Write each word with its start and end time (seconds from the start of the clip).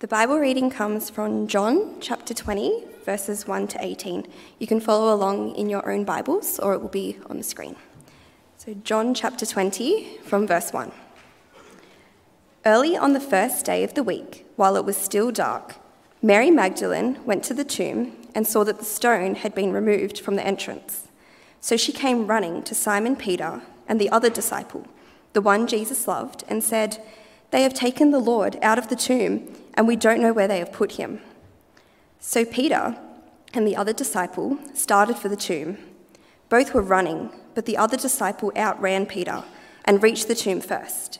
The 0.00 0.08
Bible 0.08 0.38
reading 0.38 0.70
comes 0.70 1.10
from 1.10 1.46
John 1.46 1.96
chapter 2.00 2.32
20, 2.32 2.84
verses 3.04 3.46
1 3.46 3.68
to 3.68 3.84
18. 3.84 4.26
You 4.58 4.66
can 4.66 4.80
follow 4.80 5.14
along 5.14 5.56
in 5.56 5.68
your 5.68 5.86
own 5.92 6.04
Bibles 6.04 6.58
or 6.58 6.72
it 6.72 6.80
will 6.80 6.88
be 6.88 7.18
on 7.28 7.36
the 7.36 7.42
screen. 7.42 7.76
So, 8.56 8.72
John 8.82 9.12
chapter 9.12 9.44
20, 9.44 10.20
from 10.24 10.46
verse 10.46 10.72
1. 10.72 10.90
Early 12.64 12.96
on 12.96 13.12
the 13.12 13.20
first 13.20 13.66
day 13.66 13.84
of 13.84 13.92
the 13.92 14.02
week, 14.02 14.46
while 14.56 14.74
it 14.76 14.86
was 14.86 14.96
still 14.96 15.30
dark, 15.30 15.74
Mary 16.22 16.50
Magdalene 16.50 17.22
went 17.26 17.44
to 17.44 17.52
the 17.52 17.62
tomb 17.62 18.16
and 18.34 18.46
saw 18.46 18.64
that 18.64 18.78
the 18.78 18.86
stone 18.86 19.34
had 19.34 19.54
been 19.54 19.70
removed 19.70 20.18
from 20.18 20.36
the 20.36 20.46
entrance. 20.46 21.08
So 21.60 21.76
she 21.76 21.92
came 21.92 22.26
running 22.26 22.62
to 22.62 22.74
Simon 22.74 23.16
Peter 23.16 23.60
and 23.86 24.00
the 24.00 24.08
other 24.08 24.30
disciple, 24.30 24.86
the 25.34 25.42
one 25.42 25.66
Jesus 25.66 26.08
loved, 26.08 26.42
and 26.48 26.64
said, 26.64 27.04
They 27.50 27.64
have 27.64 27.74
taken 27.74 28.12
the 28.12 28.18
Lord 28.18 28.58
out 28.62 28.78
of 28.78 28.88
the 28.88 28.96
tomb 28.96 29.46
and 29.80 29.88
we 29.88 29.96
don't 29.96 30.20
know 30.20 30.34
where 30.34 30.46
they 30.46 30.58
have 30.58 30.74
put 30.74 30.92
him. 30.92 31.22
So 32.18 32.44
Peter 32.44 32.98
and 33.54 33.66
the 33.66 33.76
other 33.76 33.94
disciple 33.94 34.58
started 34.74 35.16
for 35.16 35.30
the 35.30 35.36
tomb. 35.36 35.78
Both 36.50 36.74
were 36.74 36.82
running, 36.82 37.30
but 37.54 37.64
the 37.64 37.78
other 37.78 37.96
disciple 37.96 38.52
outran 38.58 39.06
Peter 39.06 39.42
and 39.86 40.02
reached 40.02 40.28
the 40.28 40.34
tomb 40.34 40.60
first. 40.60 41.18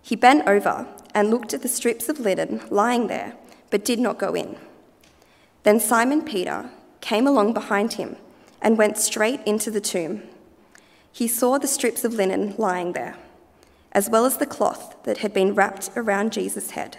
He 0.00 0.14
bent 0.14 0.46
over 0.46 0.86
and 1.16 1.30
looked 1.30 1.52
at 1.52 1.62
the 1.62 1.68
strips 1.68 2.08
of 2.08 2.20
linen 2.20 2.62
lying 2.70 3.08
there, 3.08 3.34
but 3.70 3.84
did 3.84 3.98
not 3.98 4.20
go 4.20 4.34
in. 4.34 4.56
Then 5.64 5.80
Simon 5.80 6.22
Peter 6.22 6.70
came 7.00 7.26
along 7.26 7.54
behind 7.54 7.94
him 7.94 8.18
and 8.62 8.78
went 8.78 8.98
straight 8.98 9.40
into 9.44 9.68
the 9.68 9.80
tomb. 9.80 10.22
He 11.10 11.26
saw 11.26 11.58
the 11.58 11.66
strips 11.66 12.04
of 12.04 12.14
linen 12.14 12.54
lying 12.56 12.92
there, 12.92 13.16
as 13.90 14.08
well 14.08 14.24
as 14.24 14.36
the 14.36 14.46
cloth 14.46 14.94
that 15.02 15.18
had 15.18 15.34
been 15.34 15.56
wrapped 15.56 15.90
around 15.96 16.32
Jesus' 16.32 16.70
head. 16.70 16.98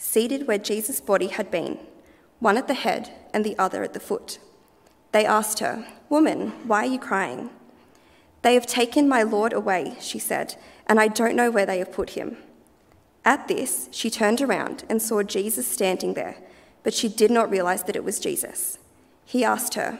seated 0.00 0.48
where 0.48 0.58
Jesus' 0.58 0.98
body 0.98 1.26
had 1.26 1.50
been, 1.50 1.78
one 2.38 2.56
at 2.56 2.66
the 2.66 2.74
head 2.74 3.12
and 3.34 3.44
the 3.44 3.56
other 3.58 3.84
at 3.84 3.92
the 3.92 4.00
foot. 4.00 4.38
They 5.12 5.26
asked 5.26 5.58
her, 5.58 5.86
Woman, 6.08 6.52
why 6.66 6.84
are 6.84 6.90
you 6.90 6.98
crying? 6.98 7.50
They 8.40 8.54
have 8.54 8.66
taken 8.66 9.08
my 9.08 9.22
Lord 9.22 9.52
away, 9.52 9.96
she 10.00 10.18
said, 10.18 10.56
and 10.86 10.98
I 10.98 11.08
don't 11.08 11.36
know 11.36 11.50
where 11.50 11.66
they 11.66 11.78
have 11.78 11.92
put 11.92 12.10
him. 12.10 12.38
At 13.26 13.46
this, 13.46 13.90
she 13.92 14.08
turned 14.08 14.40
around 14.40 14.84
and 14.88 15.02
saw 15.02 15.22
Jesus 15.22 15.66
standing 15.66 16.14
there, 16.14 16.36
but 16.82 16.94
she 16.94 17.08
did 17.08 17.30
not 17.30 17.50
realize 17.50 17.82
that 17.82 17.96
it 17.96 18.02
was 18.02 18.18
Jesus. 18.18 18.78
He 19.26 19.44
asked 19.44 19.74
her, 19.74 19.98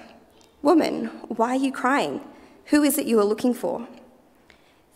Woman, 0.63 1.07
why 1.29 1.51
are 1.51 1.63
you 1.63 1.73
crying? 1.73 2.23
Who 2.67 2.83
is 2.83 2.97
it 2.97 3.07
you 3.07 3.21
are 3.21 3.25
looking 3.25 3.53
for? 3.53 3.87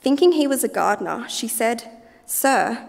Thinking 0.01 0.33
he 0.33 0.47
was 0.47 0.65
a 0.65 0.69
gardener, 0.69 1.29
she 1.29 1.47
said, 1.47 1.91
Sir, 2.25 2.89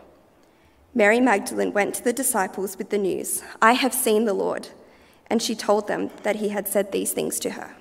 Mary 0.93 1.21
Magdalene 1.21 1.71
went 1.71 1.95
to 1.95 2.03
the 2.03 2.11
disciples 2.11 2.77
with 2.77 2.89
the 2.89 2.97
news, 2.97 3.41
I 3.61 3.73
have 3.73 3.93
seen 3.93 4.25
the 4.25 4.33
Lord. 4.33 4.67
And 5.27 5.41
she 5.41 5.55
told 5.55 5.87
them 5.87 6.09
that 6.23 6.35
he 6.35 6.49
had 6.49 6.67
said 6.67 6.91
these 6.91 7.13
things 7.13 7.39
to 7.39 7.51
her. 7.51 7.73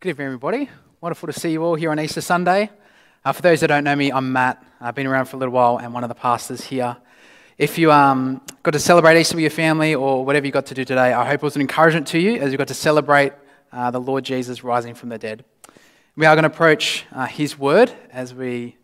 Good 0.00 0.10
evening, 0.10 0.26
everybody. 0.28 0.70
Wonderful 1.02 1.26
to 1.26 1.38
see 1.38 1.52
you 1.52 1.62
all 1.62 1.74
here 1.74 1.90
on 1.90 2.00
Easter 2.00 2.22
Sunday. 2.22 2.70
Uh, 3.26 3.32
for 3.32 3.42
those 3.42 3.60
that 3.60 3.66
don't 3.66 3.84
know 3.84 3.94
me, 3.94 4.10
I'm 4.10 4.32
Matt. 4.32 4.64
I've 4.80 4.94
been 4.94 5.06
around 5.06 5.26
for 5.26 5.36
a 5.36 5.38
little 5.38 5.52
while 5.52 5.76
and 5.76 5.92
one 5.92 6.02
of 6.02 6.08
the 6.08 6.14
pastors 6.14 6.64
here. 6.64 6.96
If 7.58 7.76
you 7.76 7.92
um, 7.92 8.40
got 8.62 8.70
to 8.70 8.78
celebrate 8.78 9.20
Easter 9.20 9.36
with 9.36 9.42
your 9.42 9.50
family 9.50 9.94
or 9.94 10.24
whatever 10.24 10.46
you 10.46 10.52
got 10.52 10.64
to 10.66 10.74
do 10.74 10.86
today, 10.86 11.12
I 11.12 11.26
hope 11.26 11.34
it 11.34 11.42
was 11.42 11.56
an 11.56 11.60
encouragement 11.60 12.06
to 12.08 12.18
you 12.18 12.36
as 12.36 12.52
you 12.52 12.56
got 12.56 12.68
to 12.68 12.74
celebrate 12.74 13.34
uh, 13.70 13.90
the 13.90 14.00
Lord 14.00 14.24
Jesus 14.24 14.64
rising 14.64 14.94
from 14.94 15.10
the 15.10 15.18
dead. 15.18 15.44
We 16.16 16.24
are 16.24 16.34
going 16.34 16.44
to 16.44 16.50
approach 16.50 17.04
uh, 17.12 17.26
His 17.26 17.58
Word 17.58 17.92
as 18.10 18.32
we, 18.32 18.78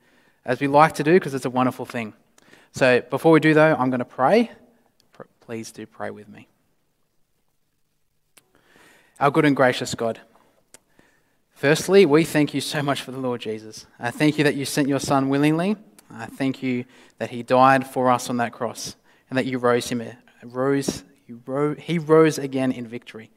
as 0.45 0.61
we 0.61 0.67
like 0.67 0.93
to 0.97 1.03
do 1.03 1.15
because 1.15 1.33
it's 1.33 1.47
a 1.47 1.51
wonderful 1.51 1.87
thing. 1.87 2.13
So 2.75 3.01
before 3.03 3.31
we 3.31 3.39
do, 3.39 3.55
though, 3.55 3.77
I'm 3.77 3.91
going 3.91 4.01
to 4.01 4.05
pray. 4.05 4.51
Please 5.41 5.71
do 5.71 5.87
pray 5.87 6.11
with 6.11 6.29
me. 6.29 6.49
Our 9.21 9.31
good 9.31 9.45
and 9.45 9.55
gracious 9.55 9.95
God. 9.95 10.21
Firstly, 11.53 12.05
we 12.05 12.25
thank 12.25 12.53
you 12.53 12.61
so 12.61 12.83
much 12.83 13.03
for 13.03 13.13
the 13.13 13.19
Lord 13.19 13.41
Jesus. 13.41 13.87
I 14.01 14.11
thank 14.11 14.39
you 14.39 14.45
that 14.45 14.57
you 14.57 14.65
sent 14.65 14.89
your 14.89 14.99
Son 14.99 15.29
willingly. 15.29 15.77
I 16.11 16.27
thank 16.27 16.65
you 16.65 16.85
that 17.19 17.31
he 17.31 17.45
died 17.45 17.87
for 17.87 18.11
us 18.11 18.29
on 18.29 18.39
that 18.39 18.53
cross 18.53 18.97
and 19.31 19.39
that 19.39 19.47
you 19.47 19.59
rose 19.59 19.89
him, 19.89 20.03
rose, 20.43 21.05
you 21.29 21.77
he 21.79 22.01
rose 22.01 22.39
again 22.39 22.73
in 22.73 22.89
victory. 22.89 23.31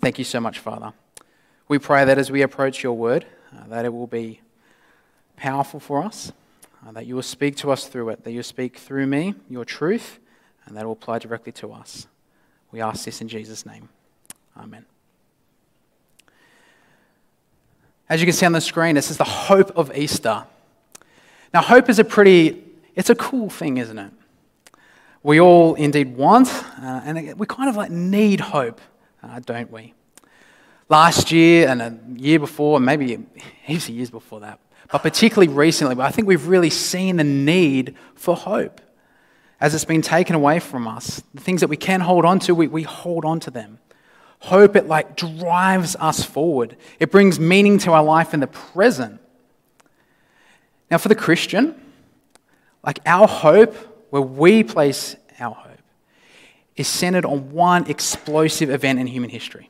Thank 0.00 0.16
you 0.16 0.24
so 0.24 0.38
much, 0.38 0.60
Father. 0.60 0.92
We 1.66 1.80
pray 1.80 2.04
that 2.04 2.18
as 2.18 2.30
we 2.30 2.42
approach 2.42 2.84
your 2.84 2.92
word, 2.92 3.26
uh, 3.52 3.66
that 3.66 3.84
it 3.84 3.92
will 3.92 4.06
be 4.06 4.42
powerful 5.36 5.80
for 5.80 6.04
us, 6.04 6.30
uh, 6.86 6.92
that 6.92 7.06
you 7.06 7.14
will 7.14 7.22
speak 7.22 7.56
to 7.56 7.70
us 7.70 7.86
through 7.86 8.08
it, 8.10 8.24
that 8.24 8.32
you 8.32 8.42
speak 8.42 8.76
through 8.76 9.06
me 9.06 9.34
your 9.48 9.64
truth, 9.64 10.18
and 10.66 10.76
that 10.76 10.84
will 10.84 10.92
apply 10.92 11.18
directly 11.18 11.52
to 11.52 11.72
us. 11.72 12.06
We 12.72 12.80
ask 12.80 13.04
this 13.04 13.20
in 13.20 13.28
Jesus' 13.28 13.66
name. 13.66 13.88
Amen. 14.56 14.84
As 18.08 18.20
you 18.20 18.26
can 18.26 18.32
see 18.32 18.46
on 18.46 18.52
the 18.52 18.60
screen, 18.60 18.94
this 18.94 19.10
is 19.10 19.18
the 19.18 19.24
hope 19.24 19.76
of 19.76 19.96
Easter. 19.96 20.44
Now, 21.54 21.62
hope 21.62 21.88
is 21.88 21.98
a 21.98 22.04
pretty, 22.04 22.62
it's 22.94 23.10
a 23.10 23.14
cool 23.14 23.50
thing, 23.50 23.78
isn't 23.78 23.98
it? 23.98 24.12
We 25.22 25.40
all 25.40 25.74
indeed 25.74 26.16
want, 26.16 26.48
uh, 26.80 27.02
and 27.04 27.38
we 27.38 27.46
kind 27.46 27.68
of 27.68 27.76
like 27.76 27.90
need 27.90 28.40
hope, 28.40 28.80
uh, 29.22 29.40
don't 29.40 29.70
we? 29.70 29.94
Last 30.88 31.30
year 31.30 31.68
and 31.68 31.82
a 31.82 31.98
year 32.16 32.38
before, 32.38 32.78
and 32.78 32.86
maybe 32.86 33.18
heaps 33.64 33.88
of 33.88 33.94
years 33.94 34.10
before 34.10 34.40
that, 34.40 34.58
but 34.90 35.02
particularly 35.02 35.52
recently, 35.52 36.00
I 36.02 36.10
think 36.10 36.26
we've 36.26 36.46
really 36.46 36.70
seen 36.70 37.16
the 37.16 37.24
need 37.24 37.94
for 38.14 38.36
hope 38.36 38.80
as 39.60 39.74
it's 39.74 39.84
been 39.84 40.02
taken 40.02 40.34
away 40.34 40.58
from 40.58 40.88
us. 40.88 41.22
The 41.34 41.40
things 41.40 41.60
that 41.60 41.68
we 41.68 41.76
can 41.76 42.00
hold 42.00 42.24
on 42.24 42.38
to, 42.40 42.54
we, 42.54 42.66
we 42.66 42.82
hold 42.82 43.24
on 43.24 43.40
to 43.40 43.50
them. 43.50 43.78
Hope, 44.40 44.74
it 44.74 44.86
like 44.86 45.16
drives 45.16 45.96
us 45.96 46.24
forward. 46.24 46.76
It 46.98 47.10
brings 47.10 47.38
meaning 47.38 47.78
to 47.78 47.92
our 47.92 48.02
life 48.02 48.32
in 48.32 48.40
the 48.40 48.46
present. 48.46 49.20
Now, 50.90 50.98
for 50.98 51.08
the 51.08 51.14
Christian, 51.14 51.80
like 52.82 53.00
our 53.04 53.28
hope, 53.28 53.76
where 54.08 54.22
we 54.22 54.64
place 54.64 55.14
our 55.38 55.54
hope, 55.54 55.70
is 56.74 56.88
centered 56.88 57.26
on 57.26 57.52
one 57.52 57.88
explosive 57.90 58.70
event 58.70 58.98
in 58.98 59.06
human 59.06 59.30
history 59.30 59.68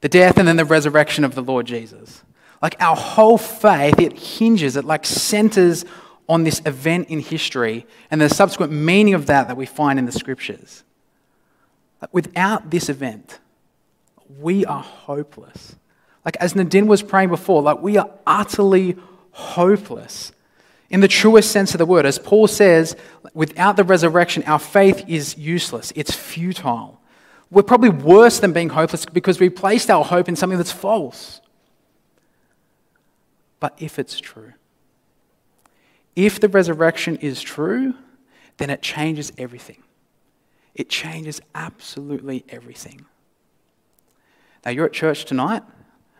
the 0.00 0.08
death 0.08 0.38
and 0.38 0.46
then 0.46 0.56
the 0.56 0.64
resurrection 0.64 1.24
of 1.24 1.34
the 1.34 1.42
Lord 1.42 1.66
Jesus. 1.66 2.22
Like 2.60 2.76
our 2.80 2.96
whole 2.96 3.38
faith, 3.38 3.98
it 4.00 4.18
hinges, 4.18 4.76
it 4.76 4.84
like 4.84 5.06
centers 5.06 5.84
on 6.28 6.44
this 6.44 6.60
event 6.66 7.08
in 7.08 7.20
history 7.20 7.86
and 8.10 8.20
the 8.20 8.28
subsequent 8.28 8.72
meaning 8.72 9.14
of 9.14 9.26
that 9.26 9.48
that 9.48 9.56
we 9.56 9.66
find 9.66 9.98
in 9.98 10.06
the 10.06 10.12
scriptures. 10.12 10.82
Like 12.02 12.12
without 12.12 12.70
this 12.70 12.88
event, 12.88 13.38
we 14.38 14.66
are 14.66 14.82
hopeless. 14.82 15.76
Like 16.24 16.36
as 16.36 16.54
Nadine 16.54 16.86
was 16.86 17.02
praying 17.02 17.30
before, 17.30 17.62
like 17.62 17.80
we 17.80 17.96
are 17.96 18.10
utterly 18.26 18.96
hopeless. 19.30 20.32
In 20.90 21.00
the 21.00 21.08
truest 21.08 21.50
sense 21.50 21.74
of 21.74 21.78
the 21.78 21.86
word, 21.86 22.06
as 22.06 22.18
Paul 22.18 22.46
says, 22.46 22.96
without 23.34 23.76
the 23.76 23.84
resurrection, 23.84 24.42
our 24.44 24.58
faith 24.58 25.04
is 25.06 25.36
useless, 25.36 25.92
it's 25.94 26.14
futile. 26.14 27.00
We're 27.50 27.62
probably 27.62 27.90
worse 27.90 28.40
than 28.40 28.52
being 28.52 28.70
hopeless 28.70 29.06
because 29.06 29.40
we 29.40 29.48
placed 29.48 29.90
our 29.90 30.04
hope 30.04 30.28
in 30.28 30.36
something 30.36 30.58
that's 30.58 30.72
false. 30.72 31.40
But 33.60 33.74
if 33.78 33.98
it's 33.98 34.20
true, 34.20 34.52
if 36.14 36.40
the 36.40 36.48
resurrection 36.48 37.16
is 37.16 37.40
true, 37.40 37.94
then 38.56 38.70
it 38.70 38.82
changes 38.82 39.32
everything. 39.38 39.82
It 40.74 40.88
changes 40.88 41.40
absolutely 41.54 42.44
everything. 42.48 43.06
Now, 44.64 44.72
you're 44.72 44.86
at 44.86 44.92
church 44.92 45.24
tonight, 45.24 45.62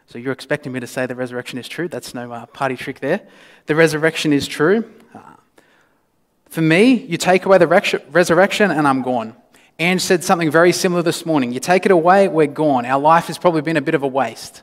so 0.06 0.18
you're 0.18 0.32
expecting 0.32 0.72
me 0.72 0.80
to 0.80 0.86
say 0.86 1.06
the 1.06 1.14
resurrection 1.14 1.58
is 1.58 1.68
true. 1.68 1.88
That's 1.88 2.14
no 2.14 2.32
uh, 2.32 2.46
party 2.46 2.76
trick 2.76 3.00
there. 3.00 3.20
The 3.66 3.74
resurrection 3.74 4.32
is 4.32 4.46
true. 4.46 4.90
Uh, 5.14 5.34
for 6.48 6.62
me, 6.62 6.94
you 6.94 7.16
take 7.18 7.44
away 7.44 7.58
the 7.58 7.66
resurrection 7.66 8.70
and 8.70 8.86
I'm 8.86 9.02
gone. 9.02 9.36
Ange 9.78 10.00
said 10.00 10.24
something 10.24 10.50
very 10.50 10.72
similar 10.72 11.02
this 11.02 11.26
morning. 11.26 11.52
You 11.52 11.60
take 11.60 11.84
it 11.84 11.92
away, 11.92 12.26
we're 12.26 12.46
gone. 12.46 12.86
Our 12.86 13.00
life 13.00 13.26
has 13.26 13.38
probably 13.38 13.62
been 13.62 13.76
a 13.76 13.82
bit 13.82 13.94
of 13.94 14.02
a 14.02 14.08
waste. 14.08 14.62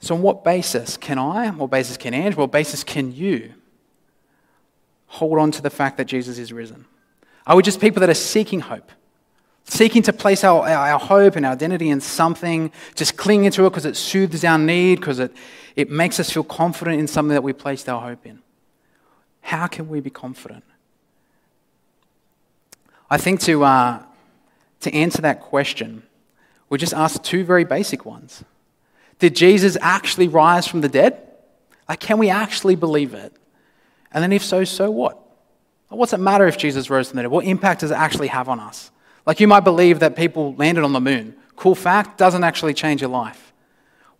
So, 0.00 0.14
on 0.14 0.22
what 0.22 0.44
basis 0.44 0.96
can 0.96 1.18
I, 1.18 1.50
what 1.50 1.70
basis 1.70 1.96
can 1.96 2.14
Andrew, 2.14 2.42
what 2.42 2.52
basis 2.52 2.84
can 2.84 3.12
you 3.12 3.52
hold 5.06 5.38
on 5.38 5.50
to 5.52 5.62
the 5.62 5.70
fact 5.70 5.96
that 5.96 6.04
Jesus 6.04 6.38
is 6.38 6.52
risen? 6.52 6.84
Are 7.46 7.56
we 7.56 7.62
just 7.62 7.80
people 7.80 8.00
that 8.00 8.10
are 8.10 8.14
seeking 8.14 8.60
hope? 8.60 8.92
Seeking 9.64 10.02
to 10.02 10.12
place 10.12 10.44
our, 10.44 10.66
our 10.66 10.98
hope 10.98 11.36
and 11.36 11.44
our 11.44 11.52
identity 11.52 11.90
in 11.90 12.00
something, 12.00 12.70
just 12.94 13.16
clinging 13.16 13.50
to 13.52 13.66
it 13.66 13.70
because 13.70 13.84
it 13.84 13.96
soothes 13.96 14.44
our 14.44 14.58
need, 14.58 15.00
because 15.00 15.18
it, 15.18 15.34
it 15.76 15.90
makes 15.90 16.18
us 16.20 16.30
feel 16.30 16.44
confident 16.44 16.98
in 16.98 17.06
something 17.06 17.34
that 17.34 17.42
we 17.42 17.52
placed 17.52 17.88
our 17.88 18.00
hope 18.00 18.24
in. 18.24 18.40
How 19.40 19.66
can 19.66 19.88
we 19.88 20.00
be 20.00 20.10
confident? 20.10 20.64
I 23.10 23.18
think 23.18 23.40
to, 23.40 23.64
uh, 23.64 24.02
to 24.80 24.94
answer 24.94 25.22
that 25.22 25.40
question, 25.40 26.02
we 26.68 26.78
just 26.78 26.94
ask 26.94 27.22
two 27.22 27.44
very 27.44 27.64
basic 27.64 28.04
ones. 28.04 28.44
Did 29.18 29.34
Jesus 29.34 29.76
actually 29.80 30.28
rise 30.28 30.66
from 30.66 30.80
the 30.80 30.88
dead? 30.88 31.20
Like, 31.88 32.00
can 32.00 32.18
we 32.18 32.30
actually 32.30 32.76
believe 32.76 33.14
it? 33.14 33.32
And 34.12 34.22
then, 34.22 34.32
if 34.32 34.44
so, 34.44 34.64
so 34.64 34.90
what? 34.90 35.18
What's 35.88 36.12
it 36.12 36.18
matter 36.18 36.46
if 36.46 36.58
Jesus 36.58 36.90
rose 36.90 37.08
from 37.08 37.16
the 37.16 37.22
dead? 37.22 37.30
What 37.30 37.44
impact 37.44 37.80
does 37.80 37.90
it 37.90 37.96
actually 37.96 38.28
have 38.28 38.48
on 38.48 38.60
us? 38.60 38.90
Like, 39.26 39.40
you 39.40 39.48
might 39.48 39.60
believe 39.60 40.00
that 40.00 40.16
people 40.16 40.54
landed 40.54 40.84
on 40.84 40.92
the 40.92 41.00
moon. 41.00 41.34
Cool 41.56 41.74
fact, 41.74 42.18
doesn't 42.18 42.44
actually 42.44 42.74
change 42.74 43.00
your 43.00 43.10
life. 43.10 43.52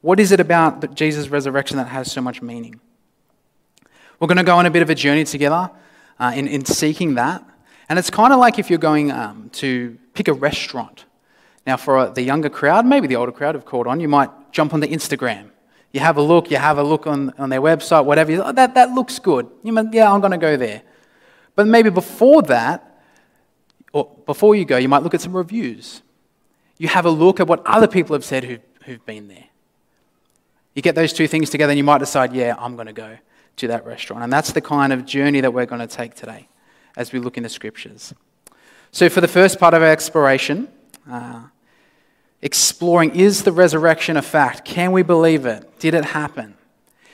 What 0.01 0.21
is 0.21 0.33
it 0.33 0.41
about 0.41 0.95
Jesus' 0.95 1.29
resurrection 1.29 1.77
that 1.77 1.89
has 1.89 2.11
so 2.11 2.21
much 2.21 2.41
meaning? 2.43 2.81
We're 4.19 4.29
going 4.29 4.39
to 4.39 4.45
go 4.45 4.57
on 4.57 4.67
a 4.67 4.71
bit 4.71 4.83
of 4.83 4.91
a 4.91 4.95
journey 4.95 5.25
together 5.25 5.71
uh, 6.19 6.33
in, 6.35 6.49
in 6.49 6.65
seeking 6.65 7.15
that. 7.15 7.45
And 7.89 7.99
it's 7.99 8.11
kind 8.11 8.33
of 8.33 8.39
like 8.39 8.59
if 8.59 8.71
you're 8.71 8.79
going 8.79 9.11
um, 9.11 9.51
to 9.55 9.99
pick 10.15 10.29
a 10.29 10.33
restaurant. 10.33 11.05
Now, 11.69 11.77
for 11.77 12.09
the 12.09 12.23
younger 12.23 12.49
crowd, 12.49 12.87
maybe 12.87 13.07
the 13.09 13.17
older 13.17 13.31
crowd 13.31 13.55
have 13.55 13.67
caught 13.67 13.87
on, 13.87 14.01
you 14.01 14.09
might 14.09 14.31
jump 14.53 14.73
on 14.73 14.81
the 14.81 14.89
Instagram. 14.89 15.51
You 15.93 16.01
have 16.01 16.17
a 16.17 16.23
look, 16.23 16.51
you 16.51 16.57
have 16.57 16.79
a 16.79 16.83
look 16.83 17.07
on, 17.07 17.35
on 17.37 17.51
their 17.51 17.61
website, 17.61 18.07
whatever. 18.07 18.43
Oh, 18.43 18.53
that, 18.53 18.73
that 18.73 18.93
looks 18.93 19.19
good. 19.19 19.47
You 19.63 19.75
might, 19.75 19.93
yeah, 19.93 20.11
I'm 20.11 20.21
going 20.21 20.31
to 20.31 20.39
go 20.39 20.57
there. 20.57 20.81
But 21.57 21.67
maybe 21.67 21.91
before 21.91 22.41
that, 22.45 23.03
or 23.93 24.11
before 24.25 24.55
you 24.55 24.65
go, 24.65 24.79
you 24.79 24.89
might 24.89 25.03
look 25.03 25.13
at 25.13 25.21
some 25.21 25.37
reviews. 25.37 26.01
You 26.79 26.89
have 26.89 27.05
a 27.05 27.11
look 27.11 27.39
at 27.39 27.47
what 27.47 27.61
other 27.67 27.87
people 27.87 28.15
have 28.15 28.25
said 28.25 28.45
who've, 28.45 28.63
who've 28.87 29.05
been 29.05 29.29
there. 29.29 29.45
You 30.75 30.81
get 30.81 30.95
those 30.95 31.13
two 31.13 31.29
things 31.29 31.51
together 31.51 31.73
and 31.73 31.77
you 31.77 31.85
might 31.85 31.99
decide, 31.99 32.33
yeah, 32.33 32.57
I'm 32.59 32.77
going 32.77 32.87
to 32.87 32.95
go 32.95 33.19
to 33.57 33.69
that 33.69 33.85
restaurant. 33.85 34.23
And 34.23 34.33
that's 34.33 34.53
the 34.53 34.63
kind 34.63 34.91
of 34.91 35.05
journey 35.05 35.43
that 35.43 35.53
we're 35.53 35.67
going 35.67 35.87
to 35.87 35.87
take 35.87 36.15
today 36.15 36.49
as 36.97 37.13
we 37.13 37.19
look 37.19 37.37
in 37.37 37.43
the 37.43 37.51
scriptures. 37.51 38.15
So, 38.91 39.11
for 39.11 39.21
the 39.21 39.29
first 39.29 39.61
part 39.61 39.75
of 39.75 39.83
our 39.83 39.91
exploration, 39.91 40.69
uh, 41.11 41.43
exploring 42.43 43.15
is 43.15 43.43
the 43.43 43.53
resurrection 43.53 44.17
a 44.17 44.23
fact? 44.23 44.65
Can 44.65 44.93
we 44.93 45.03
believe 45.03 45.47
it? 45.47 45.79
Did 45.79 45.95
it 45.95 46.05
happen? 46.05 46.55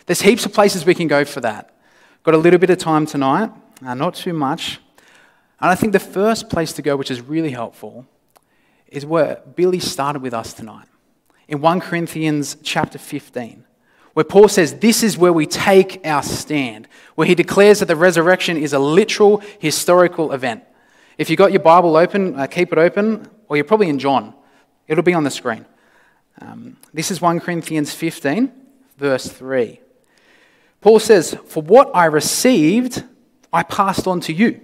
There's 0.07 0.23
heaps 0.23 0.45
of 0.45 0.53
places 0.53 0.85
we 0.85 0.95
can 0.95 1.09
go 1.09 1.25
for 1.25 1.41
that. 1.41 1.75
Got 2.23 2.35
a 2.35 2.39
little 2.39 2.59
bit 2.59 2.71
of 2.71 2.79
time 2.79 3.07
tonight, 3.07 3.51
uh, 3.85 3.95
not 3.95 4.15
too 4.15 4.33
much. 4.33 4.81
And 5.61 5.71
I 5.71 5.75
think 5.75 5.93
the 5.93 5.99
first 5.99 6.51
place 6.51 6.73
to 6.75 6.83
go, 6.83 6.97
which 6.97 7.11
is 7.11 7.21
really 7.21 7.51
helpful, 7.51 8.07
is 8.89 9.07
where 9.07 9.41
Billy 9.55 9.81
started 9.81 10.23
with 10.23 10.35
us 10.35 10.53
tonight. 10.53 10.87
In 11.49 11.61
1 11.61 11.81
Corinthians 11.81 12.57
chapter 12.63 12.99
15, 12.99 13.65
where 14.15 14.25
Paul 14.25 14.49
says 14.49 14.77
this 14.77 15.03
is 15.03 15.19
where 15.19 15.33
we 15.33 15.47
take 15.47 16.01
our 16.07 16.23
stand, 16.23 16.89
where 17.15 17.27
he 17.27 17.35
declares 17.35 17.81
that 17.81 17.87
the 17.87 17.97
resurrection 17.97 18.57
is 18.57 18.73
a 18.73 18.79
literal 18.79 19.43
historical 19.59 20.33
event. 20.33 20.65
If 21.19 21.31
you've 21.31 21.39
got 21.39 21.53
your 21.53 21.63
Bible 21.63 21.97
open, 21.97 22.39
uh, 22.39 22.47
keep 22.47 22.73
it 22.73 22.79
open, 22.79 23.29
or 23.49 23.57
you're 23.57 23.65
probably 23.65 23.89
in 23.89 23.99
John. 23.99 24.35
It'll 24.87 25.03
be 25.03 25.15
on 25.15 25.25
the 25.25 25.31
screen. 25.31 25.67
Um, 26.41 26.77
this 26.93 27.11
is 27.11 27.21
1 27.21 27.41
Corinthians 27.41 27.95
15, 27.95 28.53
verse 28.99 29.27
3. 29.27 29.81
Paul 30.81 30.99
says, 30.99 31.37
For 31.47 31.63
what 31.63 31.91
I 31.95 32.07
received, 32.07 33.05
I 33.53 33.63
passed 33.63 34.07
on 34.07 34.21
to 34.21 34.33
you 34.33 34.61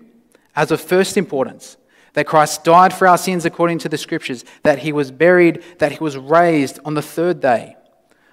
as 0.54 0.70
of 0.70 0.80
first 0.80 1.16
importance 1.16 1.76
that 2.14 2.26
Christ 2.26 2.64
died 2.64 2.92
for 2.92 3.06
our 3.06 3.16
sins 3.16 3.44
according 3.44 3.78
to 3.78 3.88
the 3.88 3.96
Scriptures, 3.96 4.44
that 4.64 4.80
he 4.80 4.92
was 4.92 5.10
buried, 5.10 5.62
that 5.78 5.92
he 5.92 5.98
was 5.98 6.16
raised 6.16 6.80
on 6.84 6.94
the 6.94 7.02
third 7.02 7.40
day 7.40 7.76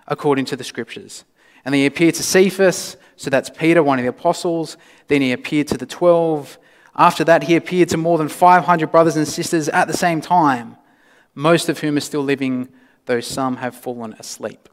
according 0.07 0.45
to 0.45 0.56
the 0.56 0.63
Scriptures. 0.63 1.24
And 1.63 1.75
he 1.75 1.86
appeared 1.86 2.16
to 2.16 2.24
Cephas, 2.24 2.98
so 3.18 3.30
that's 3.30 3.50
Peter, 3.50 3.84
one 3.84 4.00
of 4.00 4.04
the 4.04 4.10
apostles. 4.10 4.78
Then 5.07 5.22
he 5.22 5.31
appeared 5.31 5.68
to 5.68 5.78
the 5.78 5.86
twelve. 5.86 6.57
After 6.95 7.24
that, 7.25 7.44
he 7.44 7.56
appeared 7.56 7.89
to 7.89 7.98
more 7.98 8.18
than 8.18 8.30
500 8.30 8.92
brothers 8.92 9.16
and 9.16 9.28
sisters 9.28 9.69
at 9.69 9.88
the 9.88 9.94
same 9.94 10.22
time 10.22 10.78
most 11.38 11.69
of 11.69 11.80
whom 11.80 11.95
are 11.95 12.01
still 12.01 12.24
living, 12.24 12.68
though 13.06 13.19
some 13.19 13.57
have 13.57 13.75
fallen 13.75 14.13
asleep. 14.13 14.68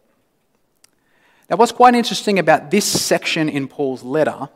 Now, 1.51 1.57
what's 1.57 1.73
quite 1.73 1.95
interesting 1.95 2.39
about 2.39 2.71
this 2.71 2.87
section 2.87 3.51
in 3.51 3.69
Paul's 3.69 4.03
letter 4.03 4.49